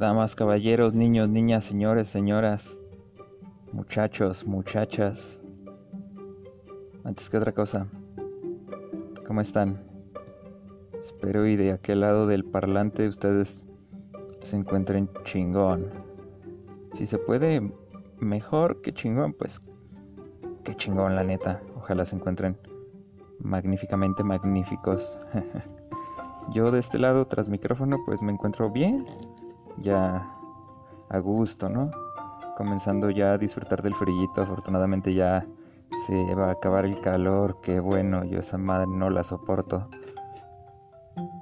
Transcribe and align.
damas, 0.00 0.34
caballeros, 0.34 0.94
niños, 0.94 1.28
niñas, 1.28 1.62
señores, 1.62 2.08
señoras, 2.08 2.78
muchachos, 3.70 4.46
muchachas. 4.46 5.42
Antes 7.04 7.28
que 7.28 7.36
otra 7.36 7.52
cosa, 7.52 7.86
¿cómo 9.26 9.42
están? 9.42 9.78
Espero 10.98 11.46
y 11.46 11.54
de 11.56 11.72
aquel 11.72 12.00
lado 12.00 12.26
del 12.26 12.46
parlante 12.46 13.08
ustedes 13.08 13.62
se 14.40 14.56
encuentren 14.56 15.10
chingón. 15.24 15.90
Si 16.92 17.04
se 17.04 17.18
puede 17.18 17.70
mejor 18.20 18.80
que 18.80 18.94
chingón, 18.94 19.34
pues 19.34 19.60
qué 20.64 20.74
chingón 20.74 21.14
la 21.14 21.24
neta. 21.24 21.60
Ojalá 21.76 22.06
se 22.06 22.16
encuentren 22.16 22.56
magníficamente 23.38 24.24
magníficos. 24.24 25.18
Yo 26.54 26.70
de 26.70 26.78
este 26.78 26.98
lado 26.98 27.26
tras 27.26 27.50
micrófono 27.50 27.98
pues 28.06 28.22
me 28.22 28.32
encuentro 28.32 28.70
bien, 28.70 29.06
ya 29.78 30.30
a 31.08 31.18
gusto, 31.18 31.68
¿no? 31.68 31.90
Comenzando 32.56 33.10
ya 33.10 33.32
a 33.32 33.38
disfrutar 33.38 33.82
del 33.82 33.94
frillito, 33.94 34.42
afortunadamente 34.42 35.14
ya 35.14 35.46
se 36.06 36.34
va 36.34 36.48
a 36.48 36.52
acabar 36.52 36.84
el 36.84 37.00
calor, 37.00 37.60
qué 37.62 37.80
bueno, 37.80 38.24
yo 38.24 38.40
esa 38.40 38.58
madre 38.58 38.86
no 38.88 39.10
la 39.10 39.24
soporto. 39.24 39.88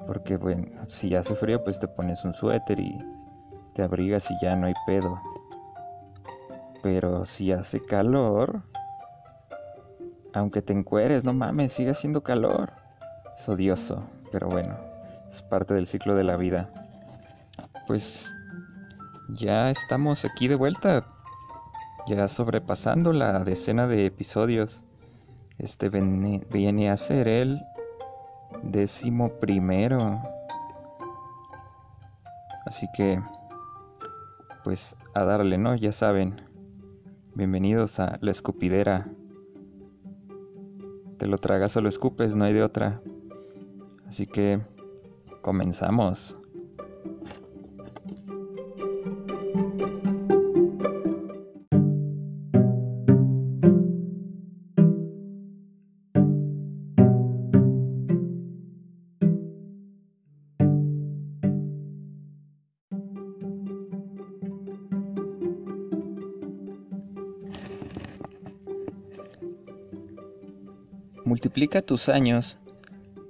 Porque 0.06 0.36
bueno, 0.36 0.86
si 0.86 1.14
hace 1.14 1.34
frío 1.34 1.62
pues 1.62 1.78
te 1.78 1.88
pones 1.88 2.24
un 2.24 2.32
suéter 2.32 2.80
y 2.80 2.98
te 3.74 3.82
abrigas 3.82 4.30
y 4.30 4.34
ya 4.40 4.56
no 4.56 4.66
hay 4.66 4.74
pedo. 4.86 5.20
Pero 6.82 7.26
si 7.26 7.52
hace 7.52 7.84
calor, 7.84 8.62
aunque 10.32 10.62
te 10.62 10.72
encueres, 10.72 11.24
no 11.24 11.32
mames, 11.32 11.72
sigue 11.72 11.90
haciendo 11.90 12.22
calor. 12.22 12.72
Es 13.36 13.48
odioso, 13.48 14.04
pero 14.30 14.48
bueno 14.48 14.88
es 15.30 15.42
parte 15.42 15.74
del 15.74 15.86
ciclo 15.86 16.14
de 16.14 16.24
la 16.24 16.36
vida. 16.36 16.70
Pues 17.88 18.36
ya 19.30 19.70
estamos 19.70 20.26
aquí 20.26 20.46
de 20.46 20.56
vuelta, 20.56 21.06
ya 22.06 22.28
sobrepasando 22.28 23.14
la 23.14 23.42
decena 23.44 23.86
de 23.86 24.04
episodios. 24.04 24.84
Este 25.56 25.88
viene, 25.88 26.90
a 26.90 26.96
ser 26.98 27.26
el 27.26 27.58
décimo 28.62 29.30
primero. 29.40 30.20
Así 32.66 32.86
que, 32.94 33.22
pues 34.64 34.94
a 35.14 35.24
darle, 35.24 35.56
¿no? 35.56 35.74
Ya 35.74 35.90
saben. 35.90 36.42
Bienvenidos 37.34 37.98
a 38.00 38.18
La 38.20 38.30
Escupidera. 38.30 39.08
Te 41.16 41.26
lo 41.26 41.38
tragas 41.38 41.74
o 41.78 41.80
lo 41.80 41.88
escupes, 41.88 42.36
no 42.36 42.44
hay 42.44 42.52
de 42.52 42.62
otra. 42.62 43.00
Así 44.06 44.26
que 44.26 44.60
Comenzamos. 45.48 46.36
Multiplica 71.48 71.80
tus 71.80 72.10
años 72.10 72.58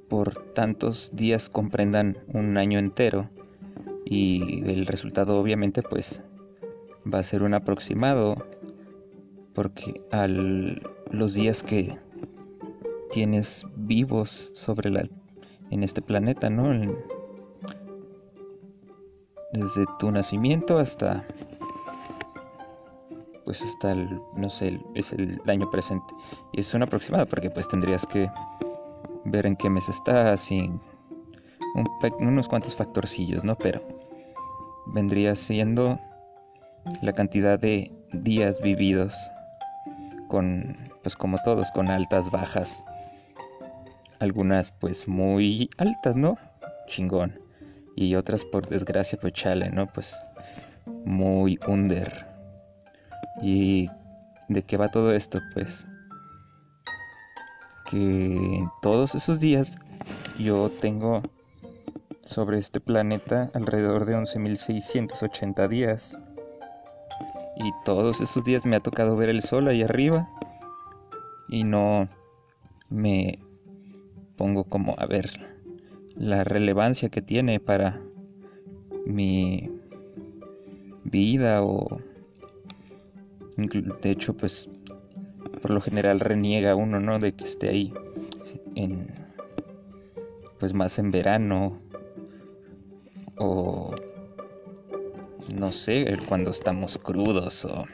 por 0.08 0.52
tantos 0.52 1.10
días 1.12 1.48
comprendan 1.48 2.18
un 2.26 2.56
año 2.56 2.80
entero 2.80 3.30
y 4.04 4.68
el 4.68 4.86
resultado 4.86 5.38
obviamente 5.38 5.82
pues 5.84 6.20
va 7.06 7.20
a 7.20 7.22
ser 7.22 7.44
un 7.44 7.54
aproximado 7.54 8.44
porque 9.54 10.02
al 10.10 10.82
los 11.12 11.34
días 11.34 11.62
que 11.62 11.96
tienes 13.12 13.64
vivos 13.76 14.50
sobre 14.52 14.90
la 14.90 15.08
en 15.70 15.84
este 15.84 16.02
planeta, 16.02 16.50
¿no? 16.50 16.72
desde 19.52 19.86
tu 20.00 20.10
nacimiento 20.10 20.80
hasta 20.80 21.24
pues 23.44 23.62
hasta 23.62 23.92
el 23.92 24.20
no 24.34 24.50
sé, 24.50 24.80
es 24.96 25.12
el 25.12 25.40
año 25.46 25.70
presente. 25.70 26.12
Es 26.58 26.74
un 26.74 26.82
aproximado 26.82 27.24
porque 27.26 27.50
pues 27.50 27.68
tendrías 27.68 28.04
que 28.04 28.28
ver 29.24 29.46
en 29.46 29.54
qué 29.54 29.70
mes 29.70 29.88
estás 29.88 30.50
y 30.50 30.68
unos 32.18 32.48
cuantos 32.48 32.74
factorcillos, 32.74 33.44
¿no? 33.44 33.54
Pero 33.54 33.80
vendría 34.88 35.36
siendo 35.36 36.00
la 37.00 37.12
cantidad 37.12 37.60
de 37.60 37.92
días 38.12 38.60
vividos 38.60 39.14
con, 40.26 40.76
pues 41.04 41.14
como 41.14 41.38
todos, 41.44 41.70
con 41.70 41.86
altas, 41.90 42.28
bajas. 42.32 42.84
Algunas 44.18 44.72
pues 44.72 45.06
muy 45.06 45.70
altas, 45.78 46.16
¿no? 46.16 46.38
Chingón. 46.88 47.38
Y 47.94 48.16
otras 48.16 48.44
por 48.44 48.66
desgracia 48.66 49.16
pues 49.20 49.32
chale, 49.32 49.70
¿no? 49.70 49.86
Pues 49.86 50.12
muy 51.04 51.56
under. 51.68 52.26
¿Y 53.42 53.88
de 54.48 54.64
qué 54.64 54.76
va 54.76 54.90
todo 54.90 55.12
esto? 55.12 55.38
Pues 55.54 55.86
que 57.90 58.66
todos 58.82 59.14
esos 59.14 59.40
días 59.40 59.78
yo 60.38 60.70
tengo 60.80 61.22
sobre 62.22 62.58
este 62.58 62.80
planeta 62.80 63.50
alrededor 63.54 64.04
de 64.04 64.16
11.680 64.16 65.68
días. 65.68 66.20
Y 67.56 67.72
todos 67.84 68.20
esos 68.20 68.44
días 68.44 68.64
me 68.64 68.76
ha 68.76 68.80
tocado 68.80 69.16
ver 69.16 69.30
el 69.30 69.42
sol 69.42 69.68
ahí 69.68 69.82
arriba. 69.82 70.28
Y 71.48 71.64
no 71.64 72.08
me 72.90 73.38
pongo 74.36 74.64
como 74.64 74.94
a 74.98 75.06
ver 75.06 75.30
la 76.14 76.44
relevancia 76.44 77.08
que 77.08 77.22
tiene 77.22 77.60
para 77.60 78.00
mi 79.06 79.70
vida 81.04 81.62
o 81.62 82.00
de 83.56 84.10
hecho 84.10 84.36
pues 84.36 84.68
por 85.58 85.70
lo 85.70 85.80
general 85.80 86.20
reniega 86.20 86.74
uno, 86.74 87.00
¿no? 87.00 87.18
De 87.18 87.32
que 87.32 87.44
esté 87.44 87.68
ahí 87.68 87.92
en 88.74 89.12
pues 90.58 90.74
más 90.74 90.98
en 90.98 91.10
verano 91.10 91.80
o 93.38 93.94
no 95.54 95.72
sé, 95.72 96.18
cuando 96.28 96.50
estamos 96.50 96.98
crudos 96.98 97.64
o 97.64 97.84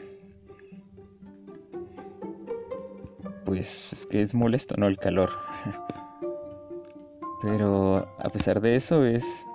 pues 3.45 3.93
es 3.93 4.05
que 4.07 4.21
es 4.21 4.33
molesto, 4.33 4.75
¿no? 4.77 4.87
El 4.87 4.97
calor. 4.97 5.29
Pero 7.41 8.07
a 8.17 8.29
pesar 8.29 8.59
de 8.59 8.75
eso 8.75 9.05
es 9.05 9.45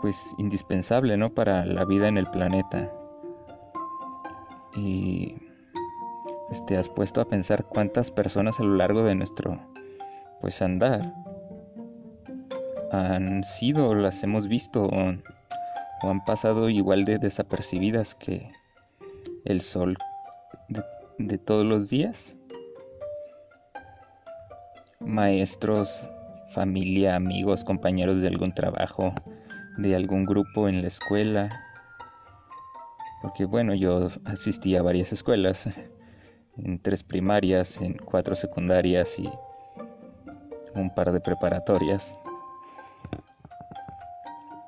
pues 0.00 0.34
indispensable, 0.38 1.16
¿no? 1.16 1.34
Para 1.34 1.66
la 1.66 1.84
vida 1.84 2.08
en 2.08 2.18
el 2.18 2.26
planeta. 2.30 2.92
Y 4.76 5.17
te 6.68 6.76
has 6.76 6.86
puesto 6.86 7.22
a 7.22 7.24
pensar 7.24 7.64
cuántas 7.64 8.10
personas 8.10 8.60
a 8.60 8.62
lo 8.62 8.74
largo 8.74 9.02
de 9.02 9.14
nuestro 9.14 9.58
pues 10.42 10.60
andar 10.60 11.14
han 12.92 13.42
sido, 13.42 13.94
las 13.94 14.22
hemos 14.22 14.48
visto 14.48 14.84
o, 14.84 15.14
han 16.02 16.24
pasado 16.26 16.68
igual 16.68 17.06
de 17.06 17.18
desapercibidas 17.18 18.14
que 18.14 18.52
el 19.46 19.62
sol 19.62 19.96
de, 21.18 21.38
todos 21.38 21.66
los 21.66 21.88
días. 21.88 22.36
Maestros, 25.00 26.04
familia, 26.52 27.16
amigos, 27.16 27.64
compañeros 27.64 28.20
de 28.20 28.28
algún 28.28 28.52
trabajo, 28.52 29.14
de 29.78 29.96
algún 29.96 30.24
grupo 30.24 30.68
en 30.68 30.82
la 30.82 30.88
escuela. 30.88 31.48
Porque 33.22 33.44
bueno, 33.44 33.74
yo 33.74 34.08
asistí 34.24 34.76
a 34.76 34.82
varias 34.82 35.12
escuelas 35.12 35.68
en 36.64 36.78
tres 36.78 37.02
primarias, 37.02 37.80
en 37.80 37.94
cuatro 37.94 38.34
secundarias 38.34 39.18
y 39.18 39.28
un 40.74 40.94
par 40.94 41.12
de 41.12 41.20
preparatorias. 41.20 42.14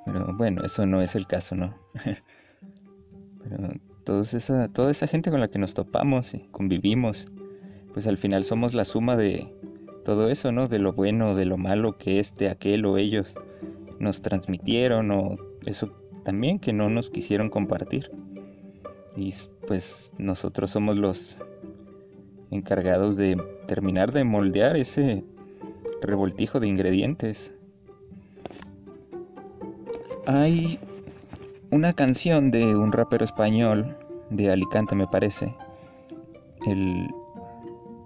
Pero 0.05 0.35
bueno, 0.37 0.63
eso 0.65 0.87
no 0.87 1.01
es 1.03 1.15
el 1.15 1.27
caso, 1.27 1.55
¿no? 1.55 1.75
Pero 3.43 3.75
todos 4.05 4.35
esa, 4.35 4.69
toda 4.69 4.91
esa 4.91 5.07
gente 5.07 5.31
con 5.31 5.41
la 5.41 5.49
que 5.49 5.59
nos 5.59 5.75
topamos 5.75 6.35
y 6.35 6.41
convivimos, 6.51 7.27
pues 7.93 8.07
al 8.07 8.19
final 8.19 8.45
somos 8.45 8.75
la 8.75 8.85
suma 8.85 9.17
de 9.17 9.53
todo 10.05 10.29
eso, 10.29 10.53
¿no? 10.53 10.69
De 10.69 10.79
lo 10.79 10.93
bueno, 10.93 11.35
de 11.35 11.45
lo 11.45 11.57
malo 11.57 11.97
que 11.99 12.19
este, 12.19 12.49
aquel 12.49 12.85
o 12.87 12.97
ellos 12.97 13.35
nos 13.99 14.23
transmitieron 14.23 15.11
o 15.11 15.37
eso 15.67 15.93
también 16.25 16.59
que 16.59 16.73
no 16.73 16.89
nos 16.89 17.11
quisieron 17.11 17.51
compartir. 17.51 18.11
Y 19.17 19.35
pues 19.67 20.13
nosotros 20.19 20.71
somos 20.71 20.97
los 20.97 21.39
encargados 22.51 23.17
de 23.17 23.41
terminar 23.67 24.13
de 24.13 24.25
moldear 24.25 24.77
ese 24.77 25.25
revoltijo 26.03 26.61
de 26.61 26.69
ingredientes. 26.69 27.53
Hay 30.27 30.79
una 31.71 31.93
canción 31.93 32.51
de 32.51 32.77
un 32.77 32.93
rapero 32.93 33.25
español 33.25 33.97
de 34.31 34.51
Alicante 34.51 34.95
me 34.95 35.07
parece. 35.07 35.55
El 36.67 37.09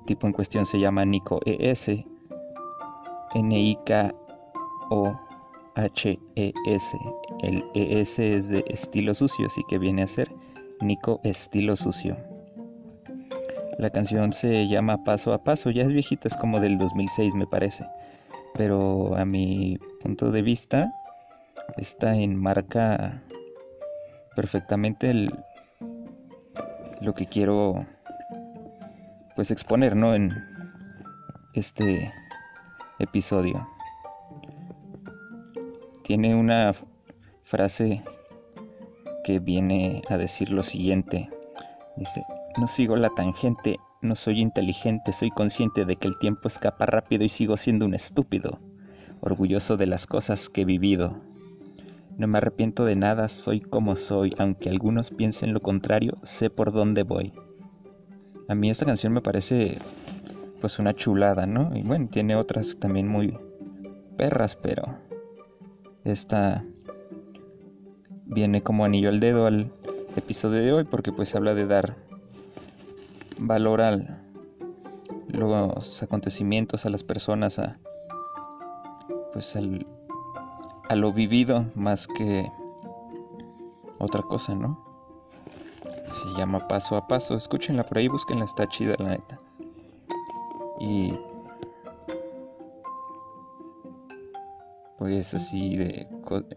tipo 0.07 0.27
en 0.27 0.33
cuestión 0.33 0.67
se 0.67 0.79
llama 0.79 1.05
Nico 1.05 1.41
ES. 1.45 1.91
N-I-K-O-H-E-S. 3.35 4.15
El 7.43 7.65
ES 7.75 8.19
es 8.19 8.49
de 8.49 8.65
estilo 8.69 9.13
sucio, 9.15 9.47
así 9.47 9.63
que 9.69 9.79
viene 9.79 10.03
a 10.03 10.07
ser 10.07 10.31
Nico 10.81 11.21
Estilo 11.25 11.75
Sucio. 11.77 12.17
La 13.79 13.91
canción 13.91 14.33
se 14.33 14.69
llama 14.69 15.03
Paso 15.05 15.33
a 15.33 15.43
Paso, 15.43 15.71
ya 15.71 15.83
es 15.83 15.93
viejita, 15.93 16.29
es 16.29 16.37
como 16.37 16.61
del 16.61 16.79
2006 16.79 17.35
me 17.35 17.47
parece. 17.47 17.85
Pero 18.55 19.17
a 19.17 19.25
mi 19.25 19.79
punto 20.01 20.31
de 20.31 20.43
vista 20.43 20.93
está 21.77 22.15
enmarca 22.15 23.23
perfectamente 24.37 25.29
lo 27.01 27.15
que 27.15 27.27
quiero 27.27 27.85
pues 29.35 29.51
exponer, 29.51 29.97
¿no? 29.97 30.15
En 30.15 30.33
este 31.55 32.13
episodio. 32.99 33.67
Tiene 36.05 36.35
una 36.35 36.75
frase 37.43 38.05
que 39.25 39.41
viene 39.41 40.03
a 40.09 40.17
decir 40.17 40.51
lo 40.51 40.63
siguiente. 40.63 41.29
Dice, 41.97 42.25
no 42.59 42.67
sigo 42.67 42.97
la 42.97 43.11
tangente, 43.11 43.81
no 44.01 44.15
soy 44.15 44.41
inteligente, 44.41 45.13
soy 45.13 45.31
consciente 45.31 45.85
de 45.85 45.97
que 45.97 46.09
el 46.09 46.19
tiempo 46.19 46.49
escapa 46.49 46.87
rápido 46.87 47.25
y 47.25 47.29
sigo 47.29 47.57
siendo 47.57 47.87
un 47.87 47.95
estúpido, 47.95 48.59
orgulloso 49.21 49.77
de 49.77 49.87
las 49.87 50.07
cosas 50.07 50.49
que 50.49 50.63
he 50.63 50.65
vivido. 50.65 51.17
No 52.17 52.29
me 52.29 52.39
arrepiento 52.39 52.85
de 52.85 52.95
nada, 52.95 53.29
soy 53.29 53.61
como 53.61 53.97
soy, 53.97 54.35
aunque 54.39 54.69
algunos 54.69 55.11
piensen 55.11 55.53
lo 55.53 55.61
contrario, 55.61 56.19
sé 56.23 56.49
por 56.49 56.73
dónde 56.73 57.03
voy. 57.03 57.33
A 58.49 58.55
mí 58.55 58.71
esta 58.71 58.87
canción 58.87 59.13
me 59.13 59.21
parece 59.21 59.79
pues 60.61 60.79
una 60.79 60.95
chulada, 60.95 61.47
¿no? 61.47 61.77
Y 61.77 61.83
bueno, 61.83 62.09
tiene 62.09 62.37
otras 62.37 62.77
también 62.79 63.09
muy 63.09 63.37
perras, 64.17 64.57
pero 64.57 64.99
esta 66.05 66.65
viene 68.27 68.63
como 68.63 68.85
anillo 68.85 69.09
al 69.09 69.21
dedo 69.21 69.47
al 69.47 69.73
episodio 70.17 70.63
de 70.63 70.73
hoy 70.73 70.85
porque 70.85 71.13
pues 71.13 71.35
habla 71.35 71.55
de 71.55 71.67
dar 71.67 71.97
valor 73.39 73.81
a 73.81 73.99
los 75.29 76.03
acontecimientos, 76.03 76.87
a 76.87 76.91
las 76.91 77.03
personas, 77.03 77.59
a 77.59 77.79
pues 79.33 79.57
al, 79.57 79.87
a 80.89 80.95
lo 80.95 81.13
vivido 81.13 81.65
más 81.75 82.07
que 82.07 82.51
otra 83.99 84.23
cosa, 84.23 84.55
¿no? 84.55 84.83
Se 86.07 86.39
llama 86.39 86.69
Paso 86.69 86.97
a 86.97 87.07
Paso, 87.09 87.35
escúchenla 87.35 87.85
por 87.85 87.99
ahí, 87.99 88.09
búsquenla, 88.09 88.45
está 88.45 88.69
chida 88.69 88.95
la 88.99 89.11
neta. 89.11 89.39
Y 90.81 91.15
pues 94.99 95.35
así 95.35 95.77
de 95.77 96.09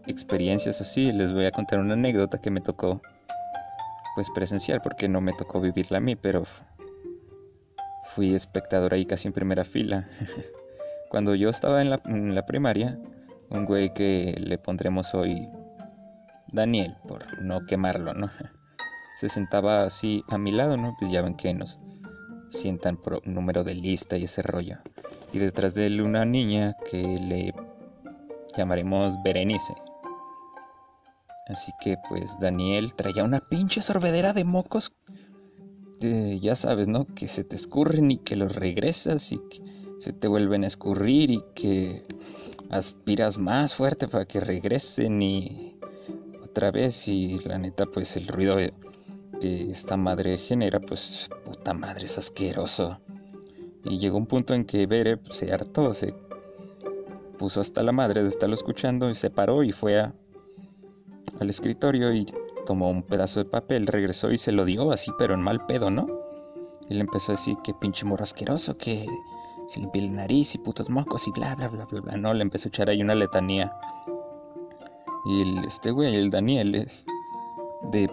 experiencias 0.06 0.80
así, 0.80 1.12
les 1.12 1.32
voy 1.32 1.46
a 1.46 1.52
contar 1.52 1.80
una 1.80 1.94
anécdota 1.94 2.40
que 2.40 2.50
me 2.50 2.60
tocó 2.60 3.00
pues 4.18 4.30
presencial 4.30 4.80
porque 4.80 5.08
no 5.08 5.20
me 5.20 5.32
tocó 5.32 5.60
vivirla 5.60 5.98
a 5.98 6.00
mí, 6.00 6.16
pero 6.16 6.42
fui 8.16 8.34
espectador 8.34 8.92
ahí 8.92 9.06
casi 9.06 9.28
en 9.28 9.32
primera 9.32 9.64
fila. 9.64 10.08
Cuando 11.08 11.36
yo 11.36 11.48
estaba 11.50 11.80
en 11.82 12.34
la, 12.34 12.44
primaria, 12.44 12.98
un 13.48 13.64
güey 13.64 13.94
que 13.94 14.34
le 14.40 14.58
pondremos 14.58 15.14
hoy 15.14 15.48
Daniel, 16.48 16.96
por 17.06 17.40
no 17.44 17.64
quemarlo, 17.64 18.12
¿no? 18.12 18.28
Se 19.20 19.28
sentaba 19.28 19.84
así 19.84 20.24
a 20.26 20.36
mi 20.36 20.50
lado, 20.50 20.76
¿no? 20.76 20.96
Pues 20.98 21.12
ya 21.12 21.22
ven 21.22 21.36
que 21.36 21.54
nos 21.54 21.78
sientan 22.50 22.96
por 22.96 23.24
número 23.24 23.62
de 23.62 23.76
lista 23.76 24.16
y 24.16 24.24
ese 24.24 24.42
rollo. 24.42 24.78
Y 25.32 25.38
detrás 25.38 25.76
de 25.76 25.86
él 25.86 26.00
una 26.00 26.24
niña 26.24 26.74
que 26.90 27.00
le 27.00 27.54
llamaremos 28.56 29.14
Berenice. 29.22 29.74
Así 31.48 31.72
que 31.80 31.96
pues 32.08 32.38
Daniel 32.40 32.94
traía 32.94 33.24
una 33.24 33.40
pinche 33.40 33.80
sorbedera 33.80 34.32
de 34.32 34.44
mocos. 34.44 34.92
ya 36.00 36.54
sabes, 36.54 36.88
¿no? 36.88 37.06
Que 37.06 37.26
se 37.28 37.42
te 37.42 37.56
escurren 37.56 38.10
y 38.10 38.18
que 38.18 38.36
los 38.36 38.54
regresas 38.54 39.32
y 39.32 39.38
que 39.50 39.62
se 39.98 40.12
te 40.12 40.28
vuelven 40.28 40.64
a 40.64 40.68
escurrir 40.68 41.30
y 41.30 41.42
que 41.54 42.04
aspiras 42.70 43.38
más 43.38 43.74
fuerte 43.74 44.08
para 44.08 44.26
que 44.26 44.40
regresen 44.40 45.22
y 45.22 45.76
otra 46.42 46.70
vez 46.70 47.08
y 47.08 47.38
la 47.40 47.58
neta 47.58 47.86
pues 47.86 48.16
el 48.16 48.28
ruido 48.28 48.56
que 49.40 49.70
esta 49.70 49.96
madre 49.96 50.36
genera 50.38 50.80
pues 50.80 51.28
puta 51.44 51.72
madre 51.72 52.06
es 52.06 52.18
asqueroso. 52.18 53.00
Y 53.84 53.98
llegó 53.98 54.18
un 54.18 54.26
punto 54.26 54.54
en 54.54 54.64
que 54.64 54.86
Bere 54.86 55.16
pues, 55.16 55.36
se 55.36 55.52
hartó, 55.52 55.94
se 55.94 56.14
puso 57.38 57.60
hasta 57.60 57.82
la 57.82 57.92
madre 57.92 58.22
de 58.22 58.28
estarlo 58.28 58.54
escuchando 58.54 59.08
y 59.08 59.14
se 59.14 59.30
paró 59.30 59.62
y 59.62 59.72
fue 59.72 60.00
a 60.00 60.12
al 61.40 61.50
escritorio 61.50 62.12
y 62.12 62.26
tomó 62.66 62.90
un 62.90 63.02
pedazo 63.02 63.40
de 63.40 63.46
papel, 63.46 63.86
regresó 63.86 64.30
y 64.30 64.38
se 64.38 64.52
lo 64.52 64.64
dio 64.64 64.90
así, 64.92 65.10
pero 65.18 65.34
en 65.34 65.42
mal 65.42 65.64
pedo, 65.66 65.90
¿no? 65.90 66.06
Y 66.88 66.94
le 66.94 67.00
empezó 67.00 67.32
a 67.32 67.36
decir 67.36 67.56
que 67.64 67.74
pinche 67.74 68.04
morro 68.04 68.22
asqueroso, 68.22 68.76
que 68.76 69.06
se 69.66 69.80
limpia 69.80 70.02
la 70.02 70.10
nariz 70.10 70.54
y 70.54 70.58
putos 70.58 70.88
mocos 70.88 71.26
y 71.28 71.30
bla, 71.32 71.54
bla, 71.54 71.68
bla, 71.68 71.84
bla, 71.84 72.00
bla. 72.00 72.16
No, 72.16 72.32
le 72.32 72.42
empezó 72.42 72.68
a 72.68 72.70
echar 72.70 72.88
ahí 72.88 73.02
una 73.02 73.14
letanía. 73.14 73.72
Y 75.26 75.42
el, 75.42 75.64
este 75.64 75.90
güey, 75.90 76.14
el 76.14 76.30
Daniel, 76.30 76.74
es 76.74 77.04
de 77.92 78.10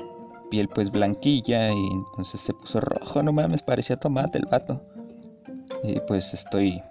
piel 0.49 0.67
pues 0.69 0.91
blanquilla 0.91 1.71
y 1.71 1.87
entonces 1.91 2.41
se 2.41 2.53
puso 2.53 2.79
rojo, 2.79 3.23
no 3.23 3.31
mames, 3.31 3.61
parecía 3.61 3.97
tomate 3.97 4.37
el 4.37 4.45
vato. 4.45 4.81
Y 5.83 5.99
pues 6.07 6.33
estoy 6.33 6.81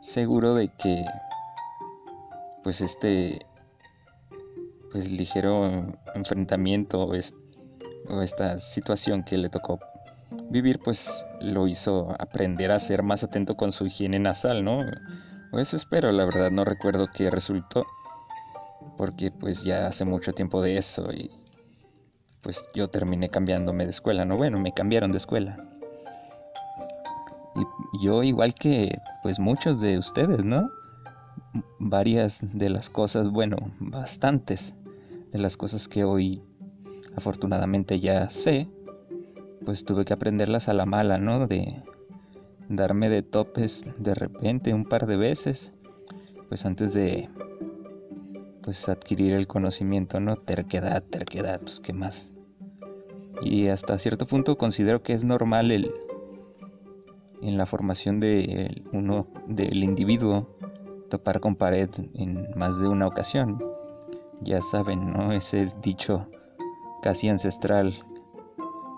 seguro 0.00 0.54
de 0.54 0.68
que 0.68 1.04
pues 2.62 2.80
este 2.80 3.46
pues 4.90 5.10
ligero 5.10 5.94
enfrentamiento 6.14 7.04
o, 7.04 7.14
esta 8.22 8.58
situación 8.58 9.24
que 9.24 9.36
le 9.36 9.48
tocó 9.48 9.80
vivir 10.50 10.78
pues 10.78 11.26
lo 11.40 11.66
hizo 11.66 12.14
aprender 12.18 12.70
a 12.70 12.80
ser 12.80 13.02
más 13.02 13.24
atento 13.24 13.56
con 13.56 13.72
su 13.72 13.86
higiene 13.86 14.18
nasal, 14.18 14.64
¿no? 14.64 14.80
O 15.52 15.58
eso 15.58 15.76
espero, 15.76 16.12
la 16.12 16.24
verdad 16.24 16.50
no 16.50 16.64
recuerdo 16.64 17.08
qué 17.12 17.30
resultó 17.30 17.86
porque 18.96 19.30
pues 19.30 19.62
ya 19.64 19.86
hace 19.86 20.04
mucho 20.04 20.32
tiempo 20.32 20.62
de 20.62 20.78
eso 20.78 21.12
y 21.12 21.30
pues 22.42 22.64
yo 22.74 22.88
terminé 22.88 23.28
cambiándome 23.28 23.84
de 23.84 23.90
escuela, 23.90 24.24
¿no? 24.24 24.36
Bueno, 24.36 24.60
me 24.60 24.72
cambiaron 24.72 25.10
de 25.10 25.18
escuela. 25.18 25.56
Y 27.56 28.04
yo 28.04 28.22
igual 28.22 28.54
que 28.54 29.00
pues 29.22 29.38
muchos 29.38 29.80
de 29.80 29.98
ustedes, 29.98 30.44
¿no? 30.44 30.70
Varias 31.78 32.40
de 32.52 32.70
las 32.70 32.90
cosas, 32.90 33.30
bueno, 33.30 33.56
bastantes 33.78 34.74
de 35.32 35.38
las 35.38 35.56
cosas 35.56 35.88
que 35.88 36.04
hoy 36.04 36.42
afortunadamente 37.16 38.00
ya 38.00 38.28
sé, 38.30 38.68
pues 39.64 39.84
tuve 39.84 40.04
que 40.04 40.12
aprenderlas 40.12 40.68
a 40.68 40.74
la 40.74 40.86
mala, 40.86 41.18
¿no? 41.18 41.46
De 41.46 41.82
darme 42.68 43.08
de 43.08 43.22
topes 43.22 43.84
de 43.98 44.14
repente 44.14 44.74
un 44.74 44.84
par 44.84 45.06
de 45.06 45.16
veces, 45.16 45.72
pues 46.48 46.64
antes 46.64 46.94
de 46.94 47.28
pues 48.62 48.88
adquirir 48.88 49.32
el 49.32 49.46
conocimiento, 49.46 50.20
¿no? 50.20 50.36
Terquedad, 50.36 51.02
terquedad, 51.02 51.60
pues 51.60 51.80
qué 51.80 51.92
más. 51.92 52.30
Y 53.42 53.68
hasta 53.68 53.98
cierto 53.98 54.26
punto 54.26 54.58
considero 54.58 55.02
que 55.02 55.12
es 55.12 55.24
normal 55.24 55.70
el 55.70 55.90
en 57.42 57.58
la 57.58 57.66
formación 57.66 58.18
de 58.18 58.82
uno 58.92 59.28
del 59.46 59.84
individuo 59.84 60.48
topar 61.08 61.40
con 61.40 61.56
pared 61.56 61.90
en 62.14 62.48
más 62.56 62.78
de 62.78 62.88
una 62.88 63.06
ocasión 63.06 63.58
ya 64.40 64.60
saben, 64.60 65.12
¿no? 65.12 65.32
Ese 65.32 65.72
dicho 65.82 66.26
casi 67.02 67.28
ancestral, 67.28 67.94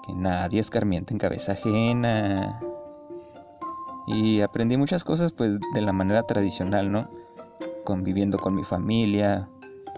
que 0.06 0.12
nadie 0.12 0.60
escarmienta 0.60 1.12
en 1.12 1.18
cabeza 1.18 1.52
ajena. 1.52 2.60
Y 4.06 4.40
aprendí 4.40 4.76
muchas 4.76 5.04
cosas 5.04 5.32
pues 5.32 5.58
de 5.74 5.80
la 5.80 5.92
manera 5.92 6.22
tradicional, 6.22 6.90
¿no? 6.90 7.08
Conviviendo 7.84 8.38
con 8.38 8.54
mi 8.54 8.64
familia 8.64 9.48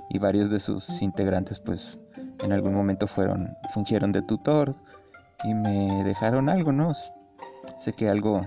y 0.08 0.18
varios 0.18 0.50
de 0.50 0.58
sus 0.58 1.02
integrantes 1.02 1.60
pues 1.60 1.98
en 2.42 2.52
algún 2.52 2.74
momento 2.74 3.06
fueron 3.06 3.48
fungieron 3.72 4.12
de 4.12 4.22
tutor 4.22 4.74
y 5.44 5.54
me 5.54 6.02
dejaron 6.04 6.48
algo, 6.48 6.72
¿no? 6.72 6.92
Sé 7.78 7.92
que 7.92 8.08
algo 8.08 8.42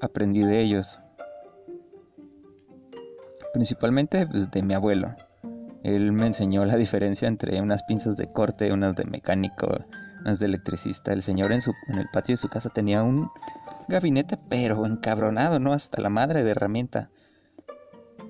aprendí 0.00 0.40
de 0.40 0.60
ellos. 0.60 0.98
Principalmente 3.54 4.26
pues, 4.26 4.50
de 4.50 4.62
mi 4.62 4.74
abuelo. 4.74 5.14
Él 5.84 6.10
me 6.10 6.26
enseñó 6.26 6.64
la 6.64 6.76
diferencia 6.76 7.28
entre 7.28 7.62
unas 7.62 7.84
pinzas 7.84 8.16
de 8.16 8.26
corte, 8.26 8.72
unas 8.72 8.96
de 8.96 9.04
mecánico, 9.04 9.68
unas 10.20 10.40
de 10.40 10.46
electricista. 10.46 11.12
El 11.12 11.22
señor 11.22 11.52
en, 11.52 11.60
su, 11.60 11.72
en 11.86 11.98
el 11.98 12.08
patio 12.12 12.32
de 12.32 12.38
su 12.38 12.48
casa 12.48 12.70
tenía 12.70 13.04
un 13.04 13.30
gabinete, 13.86 14.36
pero 14.48 14.84
encabronado, 14.86 15.60
¿no? 15.60 15.72
Hasta 15.72 16.02
la 16.02 16.08
madre 16.08 16.42
de 16.42 16.50
herramienta. 16.50 17.10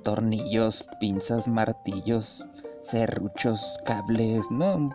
Tornillos, 0.02 0.84
pinzas, 1.00 1.48
martillos, 1.48 2.44
serruchos, 2.82 3.78
cables, 3.86 4.50
no, 4.50 4.90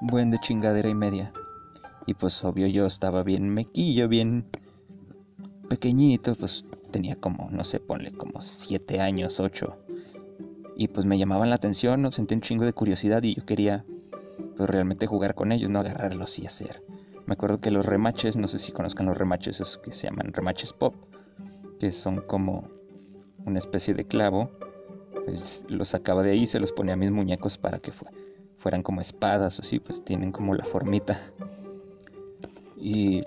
buen 0.00 0.30
de 0.30 0.40
chingadera 0.40 0.88
y 0.88 0.94
media. 0.94 1.30
Y 2.06 2.14
pues 2.14 2.42
obvio 2.42 2.68
yo 2.68 2.86
estaba 2.86 3.22
bien 3.22 3.50
mequillo, 3.50 4.08
bien 4.08 4.46
pequeñito, 5.68 6.34
pues 6.36 6.64
tenía 6.90 7.16
como, 7.16 7.48
no 7.50 7.64
sé, 7.64 7.80
ponle 7.80 8.12
como 8.12 8.40
7 8.40 9.00
años, 9.00 9.40
8. 9.40 9.76
Y 10.76 10.88
pues 10.88 11.06
me 11.06 11.18
llamaban 11.18 11.50
la 11.50 11.56
atención, 11.56 12.02
no 12.02 12.10
sentí 12.10 12.34
un 12.34 12.40
chingo 12.40 12.64
de 12.64 12.72
curiosidad 12.72 13.22
y 13.22 13.34
yo 13.34 13.44
quería 13.44 13.84
pues 14.56 14.68
realmente 14.68 15.06
jugar 15.06 15.34
con 15.34 15.52
ellos, 15.52 15.70
no 15.70 15.80
agarrarlos 15.80 16.38
y 16.38 16.46
hacer. 16.46 16.82
Me 17.26 17.34
acuerdo 17.34 17.60
que 17.60 17.70
los 17.70 17.86
remaches, 17.86 18.36
no 18.36 18.48
sé 18.48 18.58
si 18.58 18.72
conozcan 18.72 19.06
los 19.06 19.16
remaches, 19.16 19.60
esos 19.60 19.78
que 19.78 19.92
se 19.92 20.08
llaman 20.08 20.32
remaches 20.32 20.72
pop, 20.72 20.94
que 21.78 21.92
son 21.92 22.20
como 22.22 22.64
una 23.46 23.58
especie 23.58 23.94
de 23.94 24.04
clavo, 24.04 24.50
pues 25.24 25.64
los 25.68 25.88
sacaba 25.88 26.22
de 26.22 26.32
ahí, 26.32 26.46
se 26.46 26.60
los 26.60 26.72
ponía 26.72 26.94
a 26.94 26.96
mis 26.96 27.10
muñecos 27.10 27.56
para 27.56 27.78
que 27.78 27.92
fueran 28.58 28.82
como 28.82 29.00
espadas 29.00 29.58
o 29.58 29.62
así, 29.62 29.78
pues 29.78 30.04
tienen 30.04 30.32
como 30.32 30.54
la 30.54 30.64
formita. 30.64 31.20
Y 32.76 33.22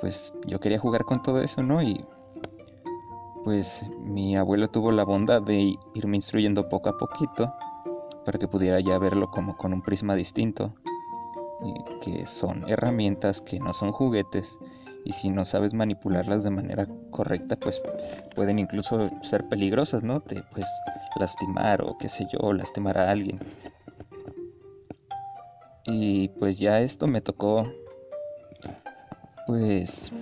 pues 0.00 0.34
yo 0.46 0.60
quería 0.60 0.78
jugar 0.78 1.04
con 1.04 1.22
todo 1.22 1.40
eso, 1.40 1.62
¿no? 1.62 1.82
Y 1.82 2.04
pues 3.44 3.82
mi 4.00 4.36
abuelo 4.36 4.68
tuvo 4.68 4.92
la 4.92 5.04
bondad 5.04 5.42
de 5.42 5.74
irme 5.94 6.16
instruyendo 6.16 6.68
poco 6.68 6.90
a 6.90 6.98
poquito 6.98 7.54
para 8.24 8.38
que 8.38 8.48
pudiera 8.48 8.80
ya 8.80 8.98
verlo 8.98 9.30
como 9.30 9.56
con 9.56 9.72
un 9.72 9.82
prisma 9.82 10.14
distinto, 10.14 10.74
que 12.02 12.26
son 12.26 12.68
herramientas 12.68 13.40
que 13.40 13.58
no 13.58 13.72
son 13.72 13.92
juguetes 13.92 14.58
y 15.04 15.12
si 15.12 15.30
no 15.30 15.44
sabes 15.44 15.72
manipularlas 15.72 16.44
de 16.44 16.50
manera 16.50 16.86
correcta 17.10 17.56
pues 17.56 17.80
pueden 18.34 18.58
incluso 18.58 19.10
ser 19.22 19.48
peligrosas, 19.48 20.02
¿no? 20.02 20.20
Te 20.20 20.42
pues 20.52 20.66
lastimar 21.18 21.82
o 21.82 21.96
qué 21.98 22.08
sé 22.08 22.26
yo, 22.32 22.52
lastimar 22.52 22.98
a 22.98 23.10
alguien. 23.10 23.38
Y 25.84 26.28
pues 26.38 26.58
ya 26.58 26.80
esto 26.80 27.06
me 27.06 27.20
tocó 27.22 27.66
pues 29.46 30.12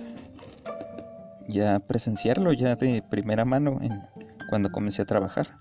ya 1.47 1.79
presenciarlo 1.79 2.53
ya 2.53 2.75
de 2.75 3.01
primera 3.01 3.45
mano 3.45 3.79
en, 3.81 4.01
cuando 4.49 4.71
comencé 4.71 5.01
a 5.01 5.05
trabajar. 5.05 5.57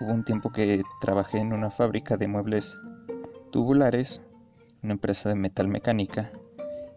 hubo 0.00 0.12
un 0.12 0.24
tiempo 0.24 0.50
que 0.50 0.82
trabajé 1.00 1.38
en 1.38 1.52
una 1.52 1.70
fábrica 1.70 2.16
de 2.16 2.28
muebles 2.28 2.78
tubulares, 3.50 4.20
una 4.82 4.94
empresa 4.94 5.28
de 5.28 5.34
metal 5.34 5.68
mecánica, 5.68 6.30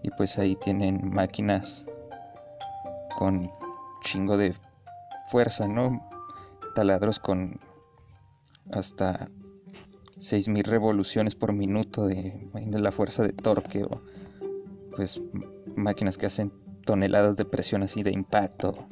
y 0.02 0.10
pues 0.12 0.38
ahí 0.38 0.56
tienen 0.56 1.14
máquinas 1.14 1.86
con 3.18 3.52
chingo 4.02 4.38
de 4.38 4.56
fuerza, 5.30 5.68
¿no? 5.68 6.10
Taladros 6.76 7.20
con 7.20 7.60
hasta 8.72 9.30
6000 10.18 10.64
revoluciones 10.64 11.36
por 11.36 11.54
minuto 11.54 12.06
de, 12.08 12.50
de 12.54 12.80
la 12.80 12.92
fuerza 12.92 13.24
de 13.24 13.34
torque 13.34 13.84
o 13.84 14.02
pues 14.96 15.22
máquinas 15.76 16.18
que 16.18 16.28
hacen 16.28 16.52
toneladas 16.86 17.38
de 17.38 17.46
presión 17.46 17.84
así 17.84 18.04
de 18.04 18.12
impacto, 18.12 18.88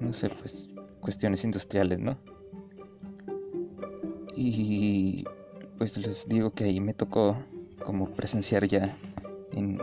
no 0.00 0.12
sé, 0.12 0.30
pues 0.30 0.68
cuestiones 1.00 1.44
industriales, 1.44 1.98
¿no? 1.98 2.18
Y 4.34 5.24
pues 5.78 5.96
les 5.98 6.28
digo 6.28 6.52
que 6.52 6.64
ahí 6.64 6.80
me 6.80 6.94
tocó 6.94 7.36
como 7.84 8.10
presenciar 8.10 8.66
ya 8.66 8.96
en, 9.52 9.80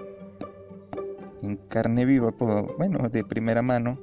carne 1.70 2.06
viva, 2.06 2.34
bueno, 2.78 3.10
de 3.10 3.24
primera 3.24 3.62
mano, 3.62 4.00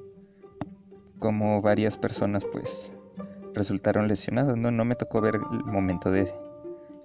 como 1.19 1.61
varias 1.61 1.97
personas 1.97 2.45
pues 2.45 2.93
resultaron 3.55 4.09
lesionadas, 4.09 4.57
¿no? 4.57 4.71
No 4.71 4.85
me 4.85 4.95
tocó 4.95 5.21
ver 5.21 5.37
el 5.37 5.65
momento 5.65 6.11
de 6.11 6.33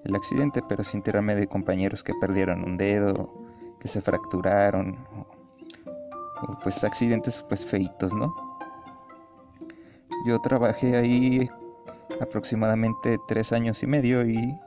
el 0.04 0.16
accidente, 0.16 0.62
pero 0.68 0.84
sí 0.84 0.98
enterarme 0.98 1.36
de 1.36 1.48
compañeros 1.48 2.04
que 2.04 2.14
perdieron 2.20 2.64
un 2.64 2.78
dedo, 2.78 3.34
que 3.80 3.88
se 3.88 4.02
fracturaron, 4.02 4.98
pues 6.64 6.84
accidentes 6.84 7.44
pues 7.48 7.66
feitos, 7.66 8.14
¿no? 8.14 8.34
Yo 10.26 10.40
trabajé 10.40 10.98
ahí 10.98 11.50
aproximadamente 12.20 13.18
tres 13.28 13.52
años 13.54 13.82
y 13.84 13.88
medio 13.88 14.26
y 14.26 14.60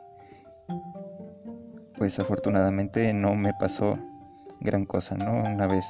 pues 1.96 2.18
afortunadamente 2.18 3.12
no 3.12 3.34
me 3.34 3.52
pasó 3.54 3.98
gran 4.60 4.86
cosa, 4.86 5.16
¿no? 5.16 5.42
Una 5.42 5.66
vez 5.66 5.84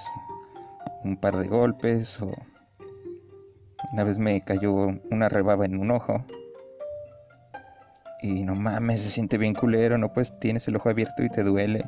un 1.05 1.17
par 1.17 1.37
de 1.37 1.49
golpes 1.49 2.21
o 2.21 2.31
una 3.93 4.05
vez 4.05 4.19
me 4.19 4.41
cayó 4.43 4.73
una 5.11 5.29
rebaba 5.29 5.65
en 5.65 5.79
un 5.79 5.91
ojo 5.91 6.25
y 8.21 8.45
no 8.45 8.55
mames, 8.55 9.01
se 9.03 9.11
siente 9.11 9.37
bien 9.37 9.55
culero, 9.55 9.99
no 9.99 10.13
pues 10.13 10.39
tienes 10.39 10.69
el 10.69 10.77
ojo 10.77 10.89
abierto 10.89 11.23
y 11.23 11.29
te 11.29 11.43
duele 11.43 11.85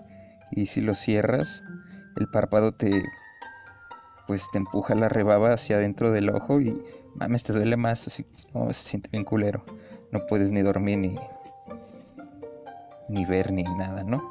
y 0.51 0.67
si 0.67 0.81
lo 0.81 0.95
cierras 0.95 1.63
el 2.17 2.29
párpado 2.29 2.73
te 2.73 3.03
pues 4.27 4.49
te 4.51 4.59
empuja 4.59 4.95
la 4.95 5.09
rebaba 5.09 5.53
hacia 5.53 5.77
adentro 5.77 6.11
del 6.11 6.31
ojo 6.31 6.61
y 6.61 6.83
mames, 7.15 7.43
te 7.43 7.53
duele 7.53 7.77
más, 7.77 8.07
así 8.07 8.25
no, 8.53 8.73
se 8.73 8.89
siente 8.89 9.09
bien 9.11 9.25
culero. 9.25 9.65
No 10.13 10.27
puedes 10.27 10.53
ni 10.53 10.63
dormir 10.63 10.99
ni 10.99 11.19
ni 13.09 13.25
ver 13.27 13.53
ni 13.53 13.63
nada, 13.63 14.03
¿no? 14.03 14.23